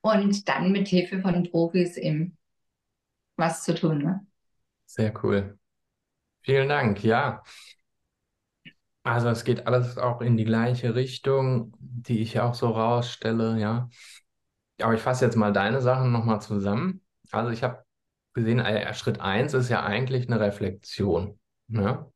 und 0.00 0.48
dann 0.48 0.72
mit 0.72 0.88
Hilfe 0.88 1.20
von 1.20 1.50
Profis 1.50 1.96
eben 1.96 2.36
was 3.36 3.64
zu 3.64 3.74
tun. 3.74 3.98
Ne? 3.98 4.26
Sehr 4.86 5.12
cool. 5.22 5.58
Vielen 6.42 6.68
Dank. 6.68 7.02
Ja. 7.04 7.42
Also 9.02 9.28
es 9.28 9.44
geht 9.44 9.66
alles 9.66 9.96
auch 9.96 10.20
in 10.20 10.36
die 10.36 10.44
gleiche 10.44 10.94
Richtung, 10.94 11.74
die 11.78 12.20
ich 12.20 12.40
auch 12.40 12.54
so 12.54 12.68
rausstelle, 12.70 13.58
ja. 13.58 13.88
Aber 14.80 14.94
ich 14.94 15.00
fasse 15.00 15.24
jetzt 15.24 15.36
mal 15.36 15.52
deine 15.52 15.80
Sachen 15.80 16.12
nochmal 16.12 16.40
zusammen. 16.40 17.00
Also 17.30 17.50
ich 17.50 17.62
habe 17.62 17.84
gesehen, 18.34 18.60
äh, 18.60 18.92
Schritt 18.94 19.20
1 19.20 19.54
ist 19.54 19.68
ja 19.68 19.82
eigentlich 19.82 20.28
eine 20.28 20.40
Reflexion. 20.40 21.38
Ne? 21.68 22.10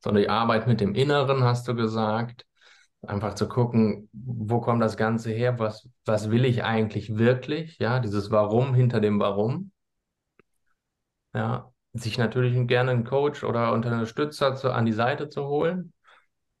So 0.00 0.10
die 0.10 0.28
Arbeit 0.28 0.66
mit 0.66 0.80
dem 0.80 0.94
Inneren, 0.94 1.44
hast 1.44 1.68
du 1.68 1.74
gesagt. 1.74 2.46
Einfach 3.06 3.34
zu 3.34 3.48
gucken, 3.48 4.08
wo 4.12 4.60
kommt 4.60 4.82
das 4.82 4.96
Ganze 4.96 5.30
her? 5.30 5.58
Was, 5.58 5.88
was 6.04 6.30
will 6.30 6.44
ich 6.44 6.64
eigentlich 6.64 7.16
wirklich? 7.16 7.78
Ja, 7.78 8.00
dieses 8.00 8.30
Warum 8.30 8.74
hinter 8.74 9.00
dem 9.00 9.20
Warum. 9.20 9.70
Ja, 11.32 11.72
sich 11.92 12.18
natürlich 12.18 12.66
gerne 12.66 12.90
einen 12.90 13.04
Coach 13.04 13.44
oder 13.44 13.72
Unterstützer 13.72 14.56
zu, 14.56 14.72
an 14.72 14.84
die 14.84 14.92
Seite 14.92 15.28
zu 15.28 15.46
holen. 15.46 15.92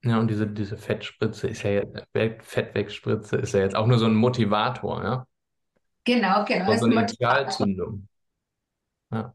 Ja, 0.04 0.20
und 0.20 0.30
diese, 0.30 0.46
diese 0.46 0.76
Fettspritze 0.76 1.48
ist 1.48 1.64
ja 1.64 1.70
jetzt, 1.70 2.04
Fettwegspritze 2.42 3.36
ist 3.36 3.54
ja 3.54 3.60
jetzt 3.60 3.74
auch 3.74 3.88
nur 3.88 3.98
so 3.98 4.06
ein 4.06 4.14
Motivator, 4.14 5.02
ja. 5.02 5.26
Genau, 6.04 6.44
genau. 6.44 6.76
So 6.76 6.86
eine 6.86 6.94
Initialzündung. 6.94 8.06
Ja. 9.10 9.34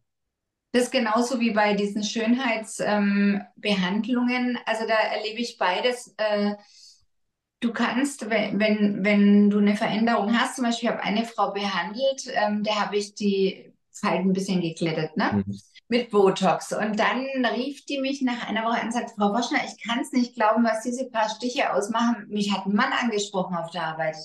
Das 0.71 0.83
ist 0.83 0.91
genauso 0.91 1.39
wie 1.39 1.51
bei 1.51 1.75
diesen 1.75 2.03
Schönheitsbehandlungen. 2.03 4.49
Ähm, 4.49 4.57
also 4.65 4.87
da 4.87 4.95
erlebe 4.95 5.39
ich 5.39 5.59
beides. 5.59 6.15
Äh, 6.17 6.55
Du 7.63 7.71
kannst, 7.71 8.29
wenn, 8.29 8.59
wenn, 8.59 9.05
wenn 9.05 9.49
du 9.49 9.59
eine 9.59 9.77
Veränderung 9.77 10.37
hast, 10.37 10.57
zum 10.57 10.65
Beispiel, 10.65 10.89
ich 10.89 10.93
habe 10.93 11.03
eine 11.03 11.23
Frau 11.23 11.51
behandelt, 11.51 12.29
ähm, 12.33 12.61
der 12.61 12.77
habe 12.77 12.97
ich 12.97 13.15
die 13.15 13.71
Falten 13.89 14.31
ein 14.31 14.33
bisschen 14.33 14.59
geklettet, 14.59 15.15
ne? 15.15 15.45
Mhm. 15.45 15.59
Mit 15.87 16.11
Botox. 16.11 16.73
Und 16.73 16.99
dann 16.99 17.25
rief 17.55 17.85
die 17.85 18.01
mich 18.01 18.21
nach 18.21 18.49
einer 18.49 18.65
Woche 18.65 18.81
an 18.81 18.87
und 18.87 18.91
sagt, 18.93 19.11
Frau 19.11 19.31
Woschner, 19.33 19.59
ich 19.65 19.81
kann 19.81 20.01
es 20.01 20.11
nicht 20.11 20.35
glauben, 20.35 20.65
was 20.65 20.81
diese 20.81 21.09
paar 21.09 21.29
Stiche 21.29 21.71
ausmachen. 21.71 22.25
Mich 22.27 22.51
hat 22.51 22.65
ein 22.65 22.75
Mann 22.75 22.91
angesprochen 22.91 23.55
auf 23.55 23.71
der 23.71 23.83
Arbeit 23.83 24.17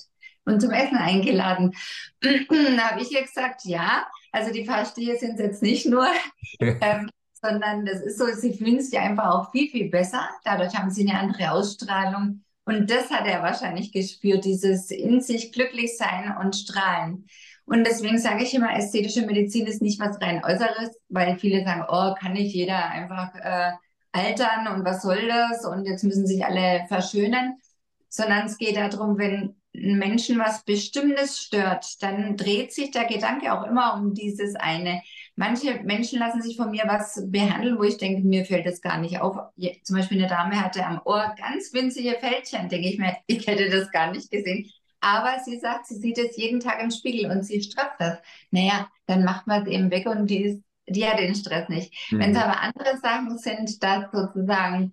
und 0.43 0.59
zum 0.59 0.71
Essen 0.71 0.97
eingeladen. 0.97 1.73
da 2.21 2.89
habe 2.89 3.01
ich 3.01 3.09
ihr 3.11 3.21
gesagt, 3.21 3.63
ja, 3.63 4.05
also 4.33 4.51
die 4.51 4.65
paar 4.65 4.85
Stiche 4.85 5.15
sind 5.17 5.39
jetzt 5.39 5.61
nicht 5.61 5.85
nur, 5.85 6.07
ähm, 6.59 7.09
sondern 7.41 7.85
das 7.85 8.01
ist 8.01 8.17
so, 8.17 8.25
sie 8.33 8.53
fühlen 8.53 8.81
sich 8.81 8.99
einfach 8.99 9.29
auch 9.29 9.51
viel, 9.51 9.69
viel 9.69 9.89
besser. 9.89 10.27
Dadurch 10.43 10.75
haben 10.75 10.91
sie 10.91 11.07
eine 11.07 11.17
andere 11.17 11.51
Ausstrahlung. 11.51 12.43
Und 12.69 12.91
das 12.91 13.09
hat 13.09 13.25
er 13.25 13.41
wahrscheinlich 13.41 13.91
gespürt, 13.91 14.45
dieses 14.45 14.91
in 14.91 15.21
sich 15.21 15.51
glücklich 15.51 15.97
sein 15.97 16.37
und 16.39 16.55
strahlen. 16.55 17.25
Und 17.65 17.83
deswegen 17.83 18.19
sage 18.19 18.43
ich 18.43 18.53
immer, 18.53 18.77
ästhetische 18.77 19.25
Medizin 19.25 19.65
ist 19.65 19.81
nicht 19.81 19.99
was 19.99 20.21
rein 20.21 20.43
Äußeres, 20.45 20.91
weil 21.09 21.39
viele 21.39 21.63
sagen, 21.63 21.83
oh, 21.89 22.13
kann 22.13 22.33
nicht 22.33 22.53
jeder 22.53 22.87
einfach 22.91 23.33
äh, 23.33 23.71
altern 24.11 24.67
und 24.67 24.85
was 24.85 25.01
soll 25.01 25.27
das? 25.27 25.65
Und 25.65 25.85
jetzt 25.85 26.03
müssen 26.03 26.27
sich 26.27 26.45
alle 26.45 26.85
verschönern. 26.87 27.55
Sondern 28.07 28.45
es 28.45 28.59
geht 28.59 28.75
darum, 28.77 29.17
wenn 29.17 29.55
Menschen 29.73 30.37
was 30.37 30.63
Bestimmtes 30.63 31.39
stört, 31.39 32.03
dann 32.03 32.37
dreht 32.37 32.71
sich 32.71 32.91
der 32.91 33.05
Gedanke 33.05 33.51
auch 33.51 33.65
immer 33.65 33.95
um 33.95 34.13
dieses 34.13 34.55
eine. 34.55 35.01
Manche 35.39 35.79
Menschen 35.85 36.19
lassen 36.19 36.41
sich 36.41 36.57
von 36.57 36.69
mir 36.69 36.83
was 36.85 37.23
behandeln, 37.31 37.77
wo 37.79 37.83
ich 37.83 37.95
denke, 37.95 38.27
mir 38.27 38.43
fällt 38.43 38.65
das 38.65 38.81
gar 38.81 38.97
nicht 38.99 39.21
auf. 39.21 39.37
Zum 39.83 39.95
Beispiel 39.95 40.17
eine 40.17 40.27
Dame 40.27 40.61
hatte 40.61 40.85
am 40.85 40.99
Ohr 41.05 41.33
ganz 41.37 41.71
winzige 41.71 42.17
Fältchen, 42.19 42.67
denke 42.67 42.89
ich 42.89 42.97
mir, 42.99 43.15
ich 43.25 43.47
hätte 43.47 43.69
das 43.69 43.89
gar 43.89 44.11
nicht 44.11 44.29
gesehen. 44.29 44.69
Aber 44.99 45.37
sie 45.45 45.57
sagt, 45.57 45.87
sie 45.87 45.95
sieht 45.95 46.17
es 46.17 46.35
jeden 46.35 46.59
Tag 46.59 46.83
im 46.83 46.91
Spiegel 46.91 47.31
und 47.31 47.43
sie 47.43 47.61
stresst 47.63 47.95
das. 47.99 48.17
Naja, 48.51 48.89
dann 49.05 49.23
macht 49.23 49.47
man 49.47 49.61
es 49.63 49.69
eben 49.69 49.89
weg 49.91 50.07
und 50.07 50.27
die, 50.27 50.43
ist, 50.43 50.61
die 50.89 51.07
hat 51.07 51.19
den 51.19 51.35
Stress 51.35 51.69
nicht. 51.69 51.93
Mhm. 52.11 52.19
Wenn 52.19 52.31
es 52.31 52.37
aber 52.37 52.59
andere 52.59 52.97
Sachen 52.97 53.37
sind, 53.37 53.81
dass 53.81 54.11
sozusagen, 54.11 54.91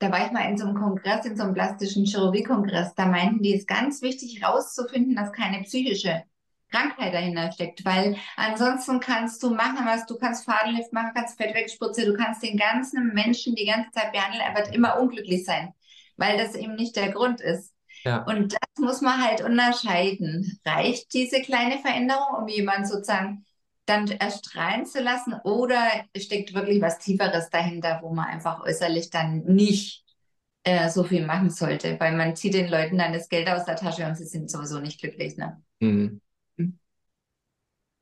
da 0.00 0.10
war 0.10 0.26
ich 0.26 0.32
mal 0.32 0.50
in 0.50 0.58
so 0.58 0.66
einem 0.66 0.74
Kongress, 0.74 1.26
in 1.26 1.36
so 1.36 1.44
einem 1.44 1.54
plastischen 1.54 2.06
Chirurgie-Kongress, 2.06 2.96
da 2.96 3.06
meinten 3.06 3.40
die, 3.40 3.54
es 3.54 3.60
ist 3.60 3.68
ganz 3.68 4.02
wichtig 4.02 4.40
herauszufinden, 4.42 5.14
dass 5.14 5.30
keine 5.30 5.62
psychische 5.62 6.24
Krankheit 6.70 7.14
dahinter 7.14 7.52
steckt, 7.52 7.84
weil 7.84 8.16
ansonsten 8.36 9.00
kannst 9.00 9.42
du 9.42 9.54
machen, 9.54 9.84
was 9.84 10.06
du 10.06 10.16
kannst 10.18 10.44
Fadenlift 10.44 10.92
machen, 10.92 11.12
kannst 11.14 11.40
Fettwegspritze, 11.40 12.04
du 12.04 12.14
kannst 12.14 12.42
den 12.42 12.56
ganzen 12.56 13.14
Menschen 13.14 13.54
die 13.54 13.66
ganze 13.66 13.90
Zeit 13.92 14.12
behandeln, 14.12 14.42
er 14.42 14.54
wird 14.54 14.74
immer 14.74 14.98
unglücklich 14.98 15.44
sein, 15.44 15.72
weil 16.16 16.36
das 16.38 16.54
eben 16.54 16.74
nicht 16.74 16.96
der 16.96 17.12
Grund 17.12 17.40
ist. 17.40 17.72
Ja. 18.04 18.22
Und 18.24 18.52
das 18.52 18.78
muss 18.78 19.00
man 19.00 19.22
halt 19.22 19.42
unterscheiden. 19.42 20.60
Reicht 20.64 21.12
diese 21.12 21.40
kleine 21.40 21.78
Veränderung, 21.78 22.42
um 22.42 22.48
jemanden 22.48 22.86
sozusagen 22.86 23.44
dann 23.86 24.08
erstrahlen 24.08 24.84
zu 24.84 25.00
lassen 25.00 25.34
oder 25.44 25.80
steckt 26.16 26.54
wirklich 26.54 26.82
was 26.82 26.98
Tieferes 26.98 27.50
dahinter, 27.50 28.00
wo 28.02 28.12
man 28.12 28.26
einfach 28.26 28.62
äußerlich 28.62 29.10
dann 29.10 29.44
nicht 29.44 30.04
äh, 30.64 30.90
so 30.90 31.04
viel 31.04 31.24
machen 31.24 31.50
sollte, 31.50 31.98
weil 32.00 32.16
man 32.16 32.34
zieht 32.34 32.54
den 32.54 32.68
Leuten 32.68 32.98
dann 32.98 33.12
das 33.12 33.28
Geld 33.28 33.48
aus 33.48 33.64
der 33.64 33.76
Tasche 33.76 34.04
und 34.04 34.16
sie 34.16 34.24
sind 34.24 34.50
sowieso 34.50 34.80
nicht 34.80 35.00
glücklich. 35.00 35.36
Ne? 35.36 35.62
Mhm. 35.80 36.20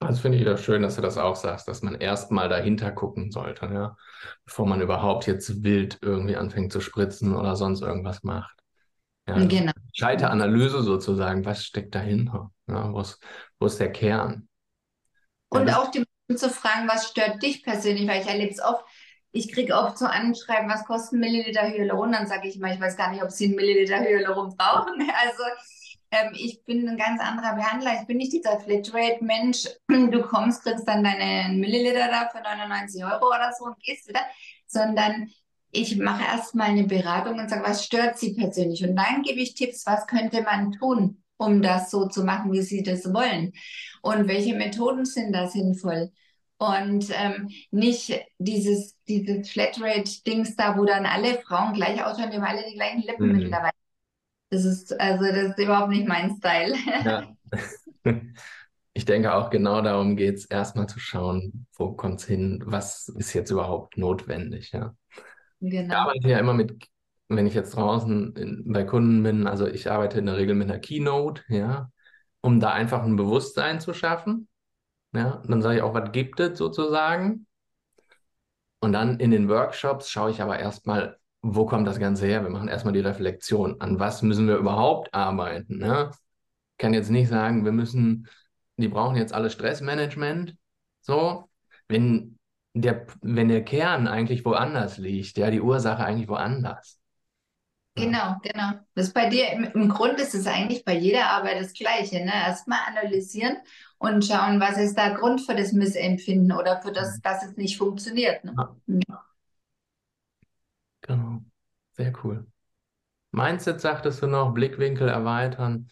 Das 0.08 0.20
finde 0.20 0.36
ich 0.36 0.42
wieder 0.42 0.56
schön, 0.56 0.82
dass 0.82 0.96
du 0.96 1.02
das 1.02 1.18
auch 1.18 1.36
sagst, 1.36 1.68
dass 1.68 1.82
man 1.82 1.94
erstmal 1.94 2.48
dahinter 2.48 2.92
gucken 2.92 3.30
sollte, 3.30 3.66
ja, 3.66 3.96
bevor 4.44 4.66
man 4.66 4.80
überhaupt 4.80 5.26
jetzt 5.26 5.62
wild 5.62 5.98
irgendwie 6.02 6.36
anfängt 6.36 6.72
zu 6.72 6.80
spritzen 6.80 7.34
oder 7.34 7.56
sonst 7.56 7.82
irgendwas 7.82 8.22
macht. 8.22 8.54
Ja, 9.26 9.44
genau. 9.44 9.72
Scheiteranalyse 9.94 10.82
sozusagen, 10.82 11.44
was 11.44 11.64
steckt 11.64 11.94
dahinter? 11.94 12.50
Ja, 12.66 12.92
wo, 12.92 13.00
ist, 13.00 13.18
wo 13.58 13.66
ist 13.66 13.80
der 13.80 13.92
Kern? 13.92 14.48
Und 15.48 15.68
ja, 15.68 15.78
auch 15.80 15.90
die 15.90 16.04
Menschen 16.28 16.48
zu 16.48 16.50
fragen, 16.50 16.88
was 16.88 17.08
stört 17.08 17.42
dich 17.42 17.62
persönlich, 17.62 18.06
weil 18.08 18.20
ich 18.20 18.28
erlebe 18.28 18.52
es 18.52 18.62
oft, 18.62 18.84
ich 19.32 19.52
kriege 19.52 19.74
oft 19.74 19.98
so 19.98 20.06
Anschreiben, 20.06 20.68
was 20.70 20.84
kostet 20.84 21.14
ein 21.14 21.20
Milliliter 21.20 21.66
Hyaluron? 21.66 22.12
Dann 22.12 22.26
sage 22.26 22.48
ich 22.48 22.56
immer, 22.56 22.72
ich 22.72 22.80
weiß 22.80 22.96
gar 22.96 23.10
nicht, 23.10 23.22
ob 23.22 23.30
sie 23.30 23.46
einen 23.46 23.56
Milliliter 23.56 23.98
Hyaluron 24.00 24.56
brauchen. 24.56 24.94
Also 25.22 25.42
ähm, 26.14 26.32
ich 26.34 26.64
bin 26.64 26.88
ein 26.88 26.96
ganz 26.96 27.20
anderer 27.20 27.54
Behandler. 27.54 28.00
Ich 28.00 28.06
bin 28.06 28.18
nicht 28.18 28.32
dieser 28.32 28.60
Flatrate-Mensch. 28.60 29.68
Du 30.10 30.22
kommst, 30.22 30.62
kriegst 30.62 30.86
dann 30.88 31.04
deinen 31.04 31.60
Milliliter 31.60 32.08
da 32.08 32.28
für 32.28 32.42
99 32.42 33.04
Euro 33.04 33.26
oder 33.28 33.52
so 33.58 33.66
und 33.66 33.78
gehst 33.80 34.08
wieder. 34.08 34.20
Sondern 34.66 35.30
ich 35.70 35.96
mache 35.96 36.24
erstmal 36.24 36.68
eine 36.70 36.84
Beratung 36.84 37.38
und 37.38 37.50
sage, 37.50 37.64
was 37.64 37.84
stört 37.84 38.18
Sie 38.18 38.34
persönlich? 38.34 38.84
Und 38.84 38.96
dann 38.96 39.22
gebe 39.22 39.40
ich 39.40 39.54
Tipps, 39.54 39.86
was 39.86 40.06
könnte 40.06 40.42
man 40.42 40.72
tun, 40.72 41.22
um 41.36 41.62
das 41.62 41.90
so 41.90 42.06
zu 42.08 42.24
machen, 42.24 42.52
wie 42.52 42.62
Sie 42.62 42.82
das 42.82 43.12
wollen? 43.12 43.52
Und 44.02 44.28
welche 44.28 44.54
Methoden 44.54 45.04
sind 45.04 45.32
da 45.32 45.48
sinnvoll? 45.48 46.12
Und 46.58 47.06
ähm, 47.12 47.50
nicht 47.70 48.20
dieses, 48.38 48.96
dieses 49.08 49.50
Flatrate-Dings 49.50 50.56
da, 50.56 50.78
wo 50.78 50.84
dann 50.84 51.06
alle 51.06 51.40
Frauen 51.40 51.74
gleich 51.74 52.02
ausschauen, 52.04 52.30
die 52.30 52.36
haben 52.36 52.44
alle 52.44 52.64
die 52.68 52.76
gleichen 52.76 53.02
Lippen 53.02 53.28
mhm. 53.28 53.38
mittlerweile. 53.38 53.72
Das 54.54 54.64
ist, 54.64 55.00
also 55.00 55.24
das 55.24 55.50
ist 55.50 55.58
überhaupt 55.58 55.90
nicht 55.90 56.06
mein 56.06 56.36
Style. 56.36 56.74
Ja. 57.04 57.24
Ich 58.96 59.04
denke 59.04 59.34
auch 59.34 59.50
genau 59.50 59.82
darum 59.82 60.14
geht 60.14 60.36
es, 60.36 60.44
erstmal 60.44 60.88
zu 60.88 61.00
schauen, 61.00 61.66
wo 61.76 61.94
kommt 61.94 62.20
es 62.20 62.26
hin, 62.26 62.62
was 62.64 63.08
ist 63.08 63.32
jetzt 63.32 63.50
überhaupt 63.50 63.98
notwendig, 63.98 64.70
ja. 64.70 64.94
Genau. 65.58 65.92
Ich 65.92 65.92
arbeite 65.92 66.28
ja 66.28 66.38
immer 66.38 66.54
mit, 66.54 66.86
wenn 67.28 67.48
ich 67.48 67.54
jetzt 67.54 67.74
draußen 67.74 68.36
in, 68.36 68.72
bei 68.72 68.84
Kunden 68.84 69.24
bin, 69.24 69.48
also 69.48 69.66
ich 69.66 69.90
arbeite 69.90 70.20
in 70.20 70.26
der 70.26 70.36
Regel 70.36 70.54
mit 70.54 70.70
einer 70.70 70.78
Keynote, 70.78 71.42
ja, 71.48 71.90
um 72.40 72.60
da 72.60 72.70
einfach 72.70 73.02
ein 73.02 73.16
Bewusstsein 73.16 73.80
zu 73.80 73.94
schaffen. 73.94 74.46
Ja, 75.12 75.42
dann 75.44 75.60
sage 75.60 75.78
ich 75.78 75.82
auch, 75.82 75.94
was 75.94 76.12
gibt 76.12 76.38
es 76.38 76.56
sozusagen? 76.56 77.48
Und 78.78 78.92
dann 78.92 79.18
in 79.18 79.32
den 79.32 79.48
Workshops 79.48 80.08
schaue 80.08 80.30
ich 80.30 80.40
aber 80.40 80.60
erstmal, 80.60 81.18
wo 81.44 81.66
kommt 81.66 81.86
das 81.86 81.98
Ganze 81.98 82.26
her? 82.26 82.42
Wir 82.42 82.50
machen 82.50 82.68
erstmal 82.68 82.94
die 82.94 83.00
Reflexion. 83.00 83.78
An 83.80 84.00
was 84.00 84.22
müssen 84.22 84.48
wir 84.48 84.56
überhaupt 84.56 85.12
arbeiten? 85.12 85.76
Ne? 85.76 86.10
Ich 86.10 86.78
kann 86.78 86.94
jetzt 86.94 87.10
nicht 87.10 87.28
sagen, 87.28 87.66
wir 87.66 87.72
müssen, 87.72 88.28
die 88.78 88.88
brauchen 88.88 89.16
jetzt 89.16 89.34
alle 89.34 89.50
Stressmanagement. 89.50 90.56
So, 91.02 91.50
wenn 91.86 92.38
der, 92.72 93.06
wenn 93.20 93.48
der 93.48 93.62
Kern 93.62 94.08
eigentlich 94.08 94.44
woanders 94.46 94.96
liegt, 94.96 95.36
ja, 95.36 95.50
die 95.50 95.60
Ursache 95.60 96.02
eigentlich 96.02 96.28
woanders. 96.28 96.98
Genau, 97.94 98.36
genau. 98.42 98.72
Das 98.94 99.08
ist 99.08 99.14
bei 99.14 99.28
dir, 99.28 99.52
im, 99.52 99.64
im 99.64 99.88
Grund 99.90 100.18
ist 100.18 100.34
es 100.34 100.46
eigentlich 100.46 100.84
bei 100.84 100.96
jeder 100.96 101.26
Arbeit 101.26 101.60
das 101.60 101.74
Gleiche. 101.74 102.24
Ne? 102.24 102.32
Erstmal 102.32 102.80
analysieren 102.88 103.58
und 103.98 104.24
schauen, 104.24 104.58
was 104.60 104.78
ist 104.78 104.96
der 104.96 105.14
Grund 105.14 105.42
für 105.42 105.54
das 105.54 105.72
Missempfinden 105.72 106.52
oder 106.52 106.80
für 106.80 106.90
das, 106.90 107.18
mhm. 107.18 107.22
dass 107.22 107.44
es 107.44 107.56
nicht 107.56 107.76
funktioniert. 107.76 108.42
Ne? 108.44 108.54
Ja. 108.86 109.24
Genau, 111.06 111.42
sehr 111.92 112.12
cool. 112.24 112.46
Mindset 113.32 113.80
sagtest 113.80 114.22
du 114.22 114.28
noch, 114.28 114.54
Blickwinkel 114.54 115.08
erweitern, 115.08 115.90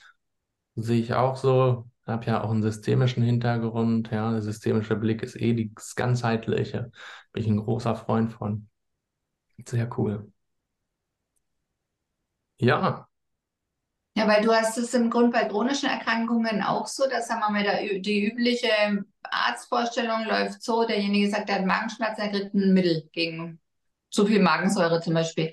sehe 0.77 1.01
ich 1.03 1.15
auch 1.15 1.37
so. 1.37 1.91
Ich 2.03 2.09
habe 2.09 2.27
ja 2.27 2.43
auch 2.45 2.51
einen 2.51 2.63
systemischen 2.63 3.23
Hintergrund. 3.23 4.11
Ja, 4.13 4.33
der 4.33 4.43
systemische 4.43 4.97
Blick 4.97 5.23
ist 5.23 5.37
eh 5.41 5.71
das 5.75 5.95
ganzheitliche. 5.97 6.93
Bin 7.33 7.43
ich 7.45 7.49
ein 7.51 7.59
großer 7.59 7.97
Freund 7.97 8.33
von. 8.35 8.69
Sehr 9.67 9.89
cool. 9.99 10.33
Ja. 12.59 13.09
Ja, 14.15 14.29
weil 14.29 14.43
du 14.43 14.53
hast 14.53 14.77
es 14.77 14.93
im 14.95 15.09
Grund 15.11 15.33
bei 15.33 15.45
chronischen 15.47 15.89
Erkrankungen 15.89 16.63
auch 16.63 16.87
so, 16.87 17.09
dass 17.09 17.29
sagen 17.29 17.55
wir 17.55 17.63
der, 17.63 17.99
die 18.01 18.27
übliche 18.27 19.05
Arztvorstellung 19.23 20.25
läuft 20.27 20.63
so, 20.63 20.85
derjenige 20.87 21.31
sagt, 21.31 21.49
er 21.49 21.57
hat 21.61 21.67
Magenschmerzen, 21.67 22.21
er 22.23 22.29
kriegt 22.31 22.55
ein 22.55 22.75
Mittel 22.75 23.09
gegen 23.13 23.59
zu 24.13 24.27
viel 24.27 24.41
Magensäure 24.41 25.01
zum 25.01 25.15
Beispiel. 25.15 25.53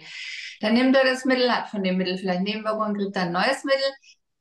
Dann 0.61 0.73
nimmt 0.73 0.95
er 0.95 1.05
das 1.05 1.25
Mittel, 1.25 1.51
hat 1.51 1.69
von 1.69 1.83
dem 1.83 1.97
Mittel 1.97 2.17
vielleicht 2.17 2.41
Nebenwirkungen, 2.41 2.95
kriegt 2.95 3.15
dann 3.15 3.27
ein 3.27 3.31
neues 3.33 3.63
Mittel. 3.63 3.81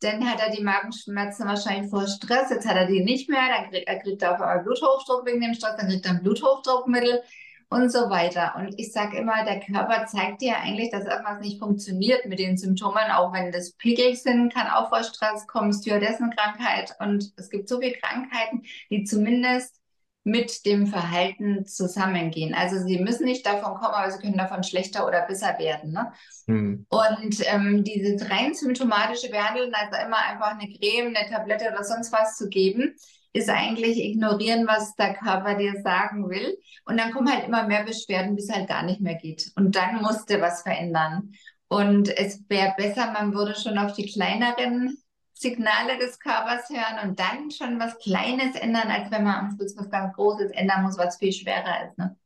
Dann 0.00 0.28
hat 0.28 0.40
er 0.40 0.50
die 0.54 0.62
Magenschmerzen 0.62 1.46
wahrscheinlich 1.46 1.90
vor 1.90 2.06
Stress. 2.06 2.50
Jetzt 2.50 2.68
hat 2.68 2.76
er 2.76 2.86
die 2.86 3.02
nicht 3.02 3.28
mehr. 3.28 3.40
Dann 3.48 3.70
kriegt 3.70 3.88
er 3.88 3.98
kriegt 3.98 4.24
auf 4.24 4.40
einmal 4.40 4.62
Bluthochdruck 4.62 5.26
wegen 5.26 5.40
dem 5.40 5.54
Stress. 5.54 5.76
Dann 5.76 5.88
kriegt 5.88 6.06
er 6.06 6.12
ein 6.12 6.22
Bluthochdruckmittel 6.22 7.22
und 7.70 7.92
so 7.92 8.10
weiter. 8.10 8.54
Und 8.56 8.78
ich 8.78 8.92
sage 8.92 9.18
immer, 9.18 9.44
der 9.44 9.60
Körper 9.60 10.06
zeigt 10.06 10.40
dir 10.40 10.56
eigentlich, 10.56 10.90
dass 10.90 11.04
irgendwas 11.04 11.40
nicht 11.40 11.58
funktioniert 11.58 12.26
mit 12.26 12.38
den 12.38 12.56
Symptomen, 12.56 13.10
auch 13.12 13.32
wenn 13.32 13.52
das 13.52 13.72
Pickel 13.72 14.14
sind, 14.16 14.52
kann 14.54 14.68
auch 14.68 14.88
vor 14.88 15.04
Stress 15.04 15.46
kommen, 15.46 15.72
Stewardessen-Krankheit. 15.72 16.94
Und 17.00 17.32
es 17.36 17.50
gibt 17.50 17.68
so 17.68 17.80
viele 17.80 17.94
Krankheiten, 17.94 18.62
die 18.90 19.04
zumindest 19.04 19.80
mit 20.24 20.66
dem 20.66 20.86
Verhalten 20.86 21.64
zusammengehen. 21.64 22.54
Also 22.54 22.78
sie 22.78 22.98
müssen 22.98 23.24
nicht 23.24 23.46
davon 23.46 23.74
kommen, 23.74 23.94
aber 23.94 24.10
sie 24.10 24.18
können 24.18 24.36
davon 24.36 24.62
schlechter 24.62 25.06
oder 25.06 25.22
besser 25.26 25.58
werden. 25.58 25.92
Ne? 25.92 26.12
Mhm. 26.46 26.86
Und 26.88 27.36
ähm, 27.46 27.84
diese 27.84 28.30
rein 28.30 28.54
symptomatische 28.54 29.30
Behandeln, 29.30 29.72
also 29.74 30.06
immer 30.06 30.18
einfach 30.18 30.58
eine 30.58 30.68
Creme, 30.68 31.14
eine 31.16 31.28
Tablette 31.30 31.70
oder 31.72 31.84
sonst 31.84 32.12
was 32.12 32.36
zu 32.36 32.48
geben, 32.48 32.94
ist 33.32 33.48
eigentlich 33.48 33.98
ignorieren, 33.98 34.66
was 34.66 34.94
der 34.96 35.14
Körper 35.14 35.54
dir 35.54 35.80
sagen 35.82 36.28
will. 36.28 36.58
Und 36.84 36.98
dann 36.98 37.12
kommen 37.12 37.32
halt 37.32 37.46
immer 37.46 37.66
mehr 37.66 37.84
Beschwerden, 37.84 38.34
bis 38.34 38.48
es 38.48 38.54
halt 38.54 38.68
gar 38.68 38.82
nicht 38.82 39.00
mehr 39.00 39.16
geht. 39.16 39.52
Und 39.56 39.76
dann 39.76 40.02
musste 40.02 40.40
was 40.40 40.62
verändern. 40.62 41.32
Und 41.68 42.08
es 42.16 42.42
wäre 42.48 42.74
besser, 42.76 43.12
man 43.12 43.34
würde 43.34 43.54
schon 43.54 43.78
auf 43.78 43.92
die 43.92 44.10
kleineren 44.10 44.96
Signale 45.40 45.98
des 45.98 46.18
Körpers 46.18 46.68
hören 46.68 47.08
und 47.08 47.20
dann 47.20 47.50
schon 47.50 47.78
was 47.78 47.98
Kleines 47.98 48.56
ändern, 48.56 48.88
als 48.88 49.10
wenn 49.10 49.24
man 49.24 49.34
am 49.34 49.56
Schluss 49.56 49.76
was 49.76 49.90
ganz 49.90 50.14
Großes 50.14 50.50
ändern 50.52 50.82
muss, 50.82 50.98
was 50.98 51.18
viel 51.18 51.32
schwerer 51.32 51.88
ist. 51.88 51.98
Ne? 51.98 52.16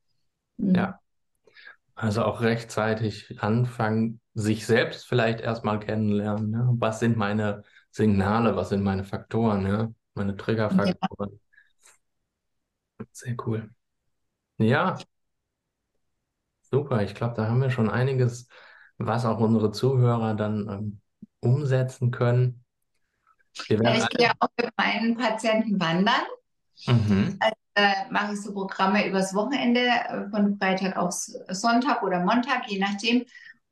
Mhm. 0.57 0.75
Ja. 0.75 1.01
Also 1.95 2.25
auch 2.25 2.41
rechtzeitig 2.41 3.41
anfangen, 3.41 4.21
sich 4.35 4.67
selbst 4.67 5.07
vielleicht 5.07 5.41
erstmal 5.41 5.79
kennenlernen. 5.79 6.51
Ne? 6.51 6.69
Was 6.79 7.01
sind 7.01 7.17
meine 7.17 7.65
Signale, 7.91 8.57
was 8.57 8.71
sind 8.71 8.83
meine 8.83 9.05
Faktoren, 9.05 9.63
ne? 9.63 9.95
meine 10.15 10.37
Triggerfaktoren. 10.37 11.41
Ja. 12.99 13.07
Sehr 13.13 13.37
cool. 13.47 13.71
Ja, 14.59 14.97
super. 16.63 17.03
Ich 17.03 17.15
glaube, 17.15 17.35
da 17.35 17.47
haben 17.49 17.61
wir 17.61 17.71
schon 17.71 17.91
einiges, 17.91 18.49
was 18.97 19.25
auch 19.25 19.39
unsere 19.41 19.71
Zuhörer 19.73 20.35
dann 20.35 20.69
ähm, 20.69 21.01
umsetzen 21.41 22.11
können. 22.11 22.62
Ja, 23.69 23.95
ich 23.95 24.09
gehe 24.09 24.31
auch 24.41 24.49
mit 24.57 24.71
meinen 24.77 25.17
Patienten 25.17 25.81
wandern. 25.81 26.23
Mhm. 26.87 27.37
Also, 27.41 27.55
äh, 27.75 28.11
mache 28.11 28.35
ich 28.35 28.43
so 28.43 28.53
Programme 28.53 29.07
übers 29.07 29.35
Wochenende, 29.35 29.81
äh, 29.81 30.29
von 30.31 30.59
Freitag 30.59 30.97
auf 30.97 31.15
Sonntag 31.49 32.03
oder 32.03 32.21
Montag, 32.21 32.69
je 32.69 32.79
nachdem. 32.79 33.25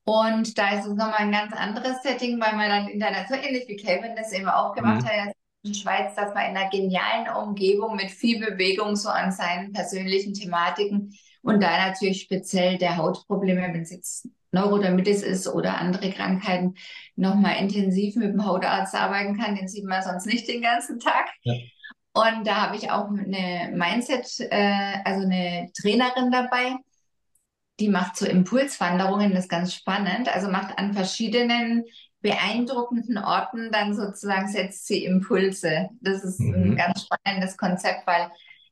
Und 0.04 0.56
da 0.58 0.78
ist 0.78 0.86
es 0.86 0.94
nochmal 0.94 1.18
ein 1.18 1.32
ganz 1.32 1.52
anderes 1.52 2.02
Setting, 2.02 2.40
weil 2.40 2.56
man 2.56 2.68
dann 2.68 2.88
international, 2.88 3.28
so 3.28 3.46
ähnlich 3.46 3.68
wie 3.68 3.76
Kevin 3.76 4.16
das 4.16 4.32
eben 4.32 4.48
auch 4.48 4.74
gemacht 4.74 5.02
mhm. 5.02 5.06
hat, 5.06 5.34
in 5.62 5.72
der 5.72 5.78
Schweiz, 5.78 6.14
dass 6.14 6.34
man 6.34 6.50
in 6.50 6.56
einer 6.56 6.70
genialen 6.70 7.28
Umgebung 7.36 7.96
mit 7.96 8.10
viel 8.10 8.40
Bewegung 8.40 8.96
so 8.96 9.10
an 9.10 9.30
seinen 9.30 9.72
persönlichen 9.72 10.32
Thematiken 10.32 11.14
und 11.42 11.62
da 11.62 11.88
natürlich 11.88 12.22
speziell 12.22 12.78
der 12.78 12.96
Hautprobleme, 12.96 13.62
wenn 13.62 13.82
es 13.82 13.90
jetzt 13.90 14.28
Neurodermitis 14.52 15.22
ist 15.22 15.48
oder 15.48 15.78
andere 15.78 16.10
Krankheiten, 16.10 16.74
nochmal 17.16 17.56
intensiv 17.58 18.16
mit 18.16 18.32
dem 18.32 18.44
Hautarzt 18.44 18.94
arbeiten 18.94 19.38
kann. 19.38 19.54
Den 19.54 19.68
sieht 19.68 19.84
man 19.84 20.02
sonst 20.02 20.26
nicht 20.26 20.48
den 20.48 20.62
ganzen 20.62 20.98
Tag. 20.98 21.28
Ja. 21.42 21.54
Und 22.12 22.46
da 22.46 22.56
habe 22.62 22.76
ich 22.76 22.90
auch 22.90 23.08
eine 23.08 23.70
Mindset, 23.72 24.40
äh, 24.50 24.94
also 25.04 25.24
eine 25.24 25.70
Trainerin 25.80 26.30
dabei, 26.32 26.76
die 27.78 27.88
macht 27.88 28.16
so 28.16 28.26
Impulswanderungen, 28.26 29.30
das 29.32 29.44
ist 29.44 29.48
ganz 29.48 29.74
spannend. 29.74 30.28
Also 30.34 30.50
macht 30.50 30.78
an 30.78 30.92
verschiedenen 30.92 31.84
beeindruckenden 32.20 33.16
Orten 33.16 33.72
dann 33.72 33.94
sozusagen 33.94 34.48
setzt 34.48 34.86
sie 34.86 35.04
Impulse. 35.04 35.88
Das 36.00 36.22
ist 36.22 36.40
mhm. 36.40 36.72
ein 36.72 36.76
ganz 36.76 37.04
spannendes 37.04 37.56
Konzept, 37.56 38.06
weil 38.06 38.30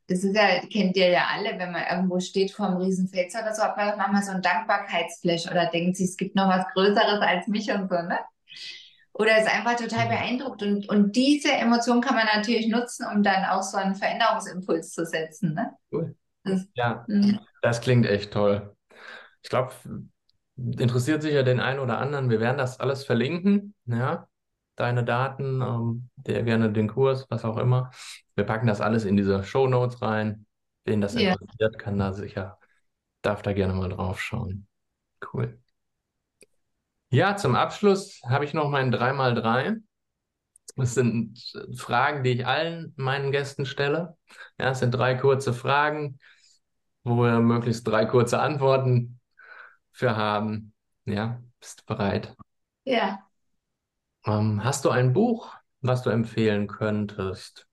das 0.09 0.23
ist 0.23 0.35
ja, 0.35 0.59
kennt 0.71 0.97
ihr 0.97 1.09
ja 1.09 1.27
alle, 1.31 1.59
wenn 1.59 1.71
man 1.71 1.83
irgendwo 1.89 2.19
steht 2.19 2.51
vor 2.51 2.67
einem 2.67 2.77
Riesenfels 2.77 3.35
oder 3.35 3.53
so, 3.53 3.61
hat 3.61 3.77
man 3.77 3.95
manchmal 3.95 4.23
so 4.23 4.31
ein 4.31 4.41
Dankbarkeitsflash 4.41 5.45
oder 5.45 5.67
denkt 5.67 5.97
sich, 5.97 6.09
es 6.09 6.17
gibt 6.17 6.35
noch 6.35 6.49
was 6.49 6.65
Größeres 6.73 7.21
als 7.21 7.47
mich 7.47 7.71
und 7.71 7.89
so, 7.89 7.95
ne? 7.95 8.17
Oder 9.13 9.37
ist 9.37 9.53
einfach 9.53 9.75
total 9.75 10.05
mhm. 10.05 10.09
beeindruckt. 10.09 10.63
Und, 10.63 10.89
und 10.89 11.15
diese 11.15 11.51
Emotion 11.51 12.01
kann 12.01 12.15
man 12.15 12.25
natürlich 12.33 12.67
nutzen, 12.69 13.05
um 13.13 13.21
dann 13.21 13.45
auch 13.45 13.61
so 13.61 13.77
einen 13.77 13.95
Veränderungsimpuls 13.95 14.93
zu 14.93 15.05
setzen. 15.05 15.53
Ne? 15.53 15.73
Cool. 15.91 16.15
Das, 16.43 16.65
ja, 16.73 17.05
mh. 17.07 17.39
das 17.61 17.81
klingt 17.81 18.05
echt 18.05 18.31
toll. 18.31 18.75
Ich 19.43 19.49
glaube, 19.49 19.73
interessiert 20.55 21.21
sich 21.21 21.33
ja 21.33 21.43
den 21.43 21.59
einen 21.59 21.79
oder 21.79 21.99
anderen. 21.99 22.29
Wir 22.29 22.39
werden 22.39 22.57
das 22.57 22.79
alles 22.79 23.03
verlinken, 23.03 23.75
ja, 23.85 24.27
deine 24.75 25.03
Daten, 25.03 25.61
ähm, 25.61 26.09
der 26.15 26.43
gerne 26.43 26.71
den 26.71 26.87
Kurs, 26.87 27.27
was 27.29 27.43
auch 27.43 27.57
immer. 27.57 27.91
Wir 28.39 28.45
packen 28.45 28.67
das 28.67 28.79
alles 28.79 29.03
in 29.03 29.17
diese 29.17 29.43
Show 29.43 29.67
Notes 29.67 30.01
rein. 30.01 30.45
Wen 30.85 31.01
das 31.01 31.15
Ja. 31.15 31.35
interessiert, 31.35 31.77
kann 31.77 31.99
da 31.99 32.13
sicher, 32.13 32.57
darf 33.21 33.41
da 33.43 33.53
gerne 33.53 33.73
mal 33.73 33.89
drauf 33.89 34.21
schauen. 34.21 34.67
Cool. 35.33 35.59
Ja, 37.11 37.35
zum 37.35 37.55
Abschluss 37.55 38.21
habe 38.27 38.45
ich 38.45 38.53
noch 38.53 38.69
mein 38.69 38.91
3x3. 38.91 39.77
Das 40.77 40.95
sind 40.95 41.39
Fragen, 41.77 42.23
die 42.23 42.31
ich 42.31 42.47
allen 42.47 42.93
meinen 42.97 43.31
Gästen 43.31 43.65
stelle. 43.65 44.17
Ja, 44.59 44.71
es 44.71 44.79
sind 44.79 44.91
drei 44.93 45.15
kurze 45.15 45.53
Fragen, 45.53 46.19
wo 47.03 47.23
wir 47.23 47.39
möglichst 47.39 47.87
drei 47.87 48.05
kurze 48.05 48.39
Antworten 48.41 49.19
für 49.93 50.17
haben. 50.17 50.73
Ja, 51.05 51.41
bist 51.59 51.81
du 51.81 51.85
bereit? 51.87 52.35
Ja. 52.85 53.29
Ähm, 54.25 54.63
hast 54.63 54.85
du 54.85 54.91
ein 54.91 55.11
Buch, 55.13 55.53
was 55.81 56.03
du 56.03 56.09
empfehlen 56.09 56.67
könntest? 56.67 57.67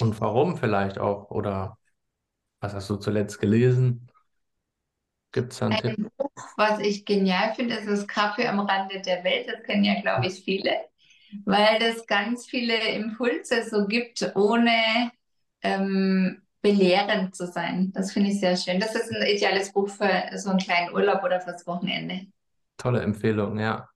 Und 0.00 0.20
warum 0.20 0.56
vielleicht 0.56 0.98
auch? 0.98 1.30
Oder 1.30 1.78
was 2.60 2.74
hast 2.74 2.90
du 2.90 2.96
zuletzt 2.96 3.40
gelesen? 3.40 4.08
Gibt 5.32 5.52
es 5.52 5.58
da 5.60 5.66
einen 5.66 5.76
Tipp? 5.78 5.98
Ein 5.98 6.10
Buch, 6.16 6.30
was 6.56 6.78
ich 6.80 7.04
genial 7.04 7.54
finde, 7.54 7.74
ist 7.76 7.88
das 7.88 8.06
Kaffee 8.06 8.46
am 8.46 8.60
Rande 8.60 9.00
der 9.00 9.24
Welt. 9.24 9.48
Das 9.48 9.62
kennen 9.64 9.84
ja, 9.84 10.00
glaube 10.00 10.26
ich, 10.26 10.42
viele, 10.44 10.70
weil 11.44 11.78
das 11.80 12.06
ganz 12.06 12.46
viele 12.46 12.76
Impulse 12.90 13.64
so 13.68 13.86
gibt, 13.86 14.32
ohne 14.36 15.10
ähm, 15.62 16.42
belehrend 16.62 17.34
zu 17.34 17.46
sein. 17.46 17.92
Das 17.94 18.12
finde 18.12 18.30
ich 18.30 18.40
sehr 18.40 18.56
schön. 18.56 18.80
Das 18.80 18.94
ist 18.94 19.12
ein 19.12 19.26
ideales 19.26 19.72
Buch 19.72 19.88
für 19.88 20.30
so 20.36 20.50
einen 20.50 20.58
kleinen 20.58 20.92
Urlaub 20.94 21.22
oder 21.24 21.40
fürs 21.40 21.66
Wochenende. 21.66 22.26
Tolle 22.78 23.02
Empfehlung, 23.02 23.58
ja. 23.58 23.88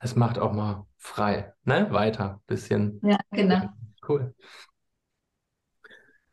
Es 0.00 0.16
macht 0.16 0.38
auch 0.38 0.52
mal 0.52 0.86
frei, 0.98 1.54
ne? 1.64 1.88
Weiter, 1.90 2.42
bisschen. 2.46 3.02
Ja, 3.02 3.18
genau. 3.32 3.70
Cool. 4.06 4.34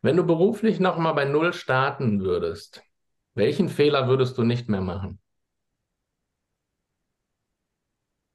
Wenn 0.08 0.16
du 0.16 0.26
beruflich 0.26 0.80
noch 0.80 0.98
mal 0.98 1.12
bei 1.12 1.26
Null 1.26 1.52
starten 1.52 2.22
würdest, 2.22 2.82
welchen 3.34 3.68
Fehler 3.68 4.08
würdest 4.08 4.38
du 4.38 4.44
nicht 4.44 4.70
mehr 4.70 4.80
machen? 4.80 5.20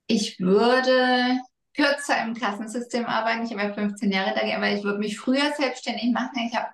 Ich 0.06 0.38
würde 0.38 1.38
kürzer 1.74 2.22
im 2.26 2.34
Kassensystem 2.34 3.06
arbeiten. 3.06 3.46
Ich 3.46 3.52
habe 3.52 3.62
ja 3.62 3.72
15 3.72 4.12
Jahre 4.12 4.34
da 4.34 4.44
gearbeitet. 4.44 4.80
Ich 4.80 4.84
würde 4.84 4.98
mich 4.98 5.18
früher 5.18 5.50
selbstständig 5.56 6.12
machen. 6.12 6.46
Ich 6.46 6.54
habe 6.54 6.68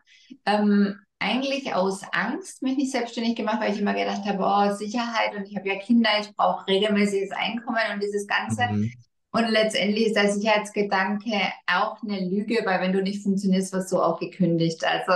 ähm, 0.46 0.98
eigentlich 1.20 1.72
aus 1.72 2.02
Angst 2.10 2.62
mich 2.62 2.76
nicht 2.76 2.90
selbstständig 2.90 3.36
gemacht, 3.36 3.60
weil 3.60 3.72
ich 3.72 3.80
immer 3.80 3.94
gedacht 3.94 4.24
habe, 4.24 4.42
oh, 4.42 4.74
Sicherheit 4.74 5.36
und 5.36 5.44
ich 5.44 5.54
habe 5.54 5.68
ja 5.68 5.78
Kinder, 5.78 6.10
ich 6.20 6.34
brauche 6.34 6.66
regelmäßiges 6.66 7.30
Einkommen 7.30 7.78
und 7.94 8.02
dieses 8.02 8.26
Ganze. 8.26 8.66
Mhm. 8.72 8.92
Und 9.38 9.50
letztendlich 9.50 10.06
ist 10.06 10.16
der 10.16 10.32
Sicherheitsgedanke 10.32 11.30
auch 11.68 12.02
eine 12.02 12.28
Lüge, 12.28 12.60
weil 12.64 12.80
wenn 12.80 12.92
du 12.92 13.00
nicht 13.00 13.22
funktionierst, 13.22 13.72
wirst 13.72 13.92
du 13.92 14.00
auch 14.02 14.18
gekündigt. 14.18 14.84
Also, 14.84 15.12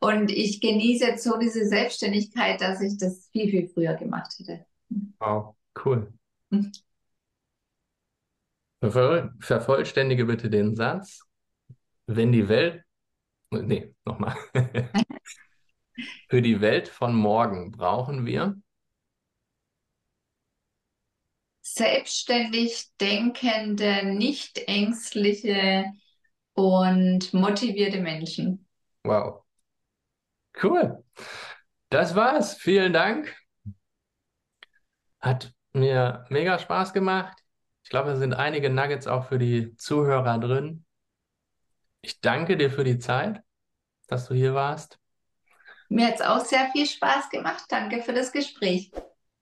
und 0.00 0.30
ich 0.30 0.62
genieße 0.62 1.04
jetzt 1.04 1.22
so 1.22 1.38
diese 1.38 1.66
Selbstständigkeit, 1.66 2.62
dass 2.62 2.80
ich 2.80 2.96
das 2.96 3.28
viel, 3.30 3.50
viel 3.50 3.68
früher 3.68 3.92
gemacht 3.94 4.32
hätte. 4.38 4.64
Wow, 5.20 5.54
cool. 5.84 6.10
Vervoll- 8.80 9.32
Vervollständige 9.40 10.24
bitte 10.24 10.48
den 10.48 10.74
Satz. 10.74 11.20
Wenn 12.06 12.32
die 12.32 12.48
Welt, 12.48 12.82
nee, 13.50 13.94
nochmal. 14.06 14.34
Für 16.28 16.42
die 16.42 16.60
Welt 16.60 16.88
von 16.88 17.14
morgen 17.14 17.70
brauchen 17.70 18.24
wir, 18.26 18.56
Selbstständig 21.62 22.88
denkende, 23.00 24.04
nicht 24.04 24.58
ängstliche 24.68 25.86
und 26.54 27.32
motivierte 27.32 28.00
Menschen. 28.00 28.66
wow, 29.04 29.44
cool. 30.62 31.04
Das 31.90 32.14
war's. 32.14 32.54
Vielen 32.54 32.92
Dank. 32.92 33.34
Hat 35.20 35.52
mir 35.72 36.24
mega 36.30 36.58
Spaß 36.58 36.92
gemacht. 36.92 37.38
Ich 37.84 37.90
glaube, 37.90 38.10
da 38.10 38.16
sind 38.16 38.34
einige 38.34 38.70
Nuggets 38.70 39.06
auch 39.06 39.28
für 39.28 39.38
die 39.38 39.76
Zuhörer 39.76 40.38
drin. 40.38 40.84
Ich 42.00 42.20
danke 42.20 42.56
dir 42.56 42.70
für 42.70 42.84
die 42.84 42.98
Zeit, 42.98 43.42
dass 44.08 44.26
du 44.26 44.34
hier 44.34 44.54
warst. 44.54 44.98
Mir 45.88 46.08
hat 46.08 46.14
es 46.16 46.22
auch 46.22 46.44
sehr 46.44 46.70
viel 46.72 46.86
Spaß 46.86 47.28
gemacht. 47.30 47.64
Danke 47.68 48.02
für 48.02 48.12
das 48.12 48.32
Gespräch. 48.32 48.90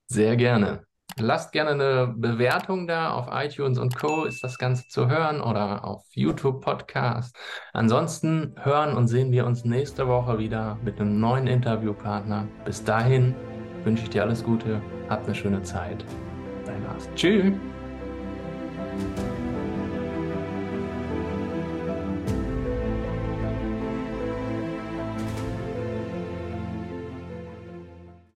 Sehr 0.08 0.36
gerne. 0.36 0.84
Lasst 1.18 1.52
gerne 1.52 1.70
eine 1.70 2.14
Bewertung 2.16 2.86
da 2.86 3.12
auf 3.12 3.28
iTunes 3.32 3.78
und 3.78 3.96
Co. 3.96 4.24
ist 4.24 4.42
das 4.42 4.58
Ganze 4.58 4.88
zu 4.88 5.08
hören 5.08 5.40
oder 5.40 5.84
auf 5.84 6.04
YouTube 6.12 6.60
Podcast. 6.62 7.36
Ansonsten 7.72 8.54
hören 8.62 8.96
und 8.96 9.08
sehen 9.08 9.32
wir 9.32 9.46
uns 9.46 9.64
nächste 9.64 10.06
Woche 10.06 10.38
wieder 10.38 10.78
mit 10.82 11.00
einem 11.00 11.20
neuen 11.20 11.46
Interviewpartner. 11.46 12.46
Bis 12.64 12.84
dahin 12.84 13.34
wünsche 13.84 14.04
ich 14.04 14.10
dir 14.10 14.22
alles 14.22 14.44
Gute, 14.44 14.80
habt 15.08 15.26
eine 15.26 15.34
schöne 15.34 15.62
Zeit. 15.62 16.04
Dein 16.64 16.82
Lars. 16.84 17.08
Tschüss. 17.14 17.52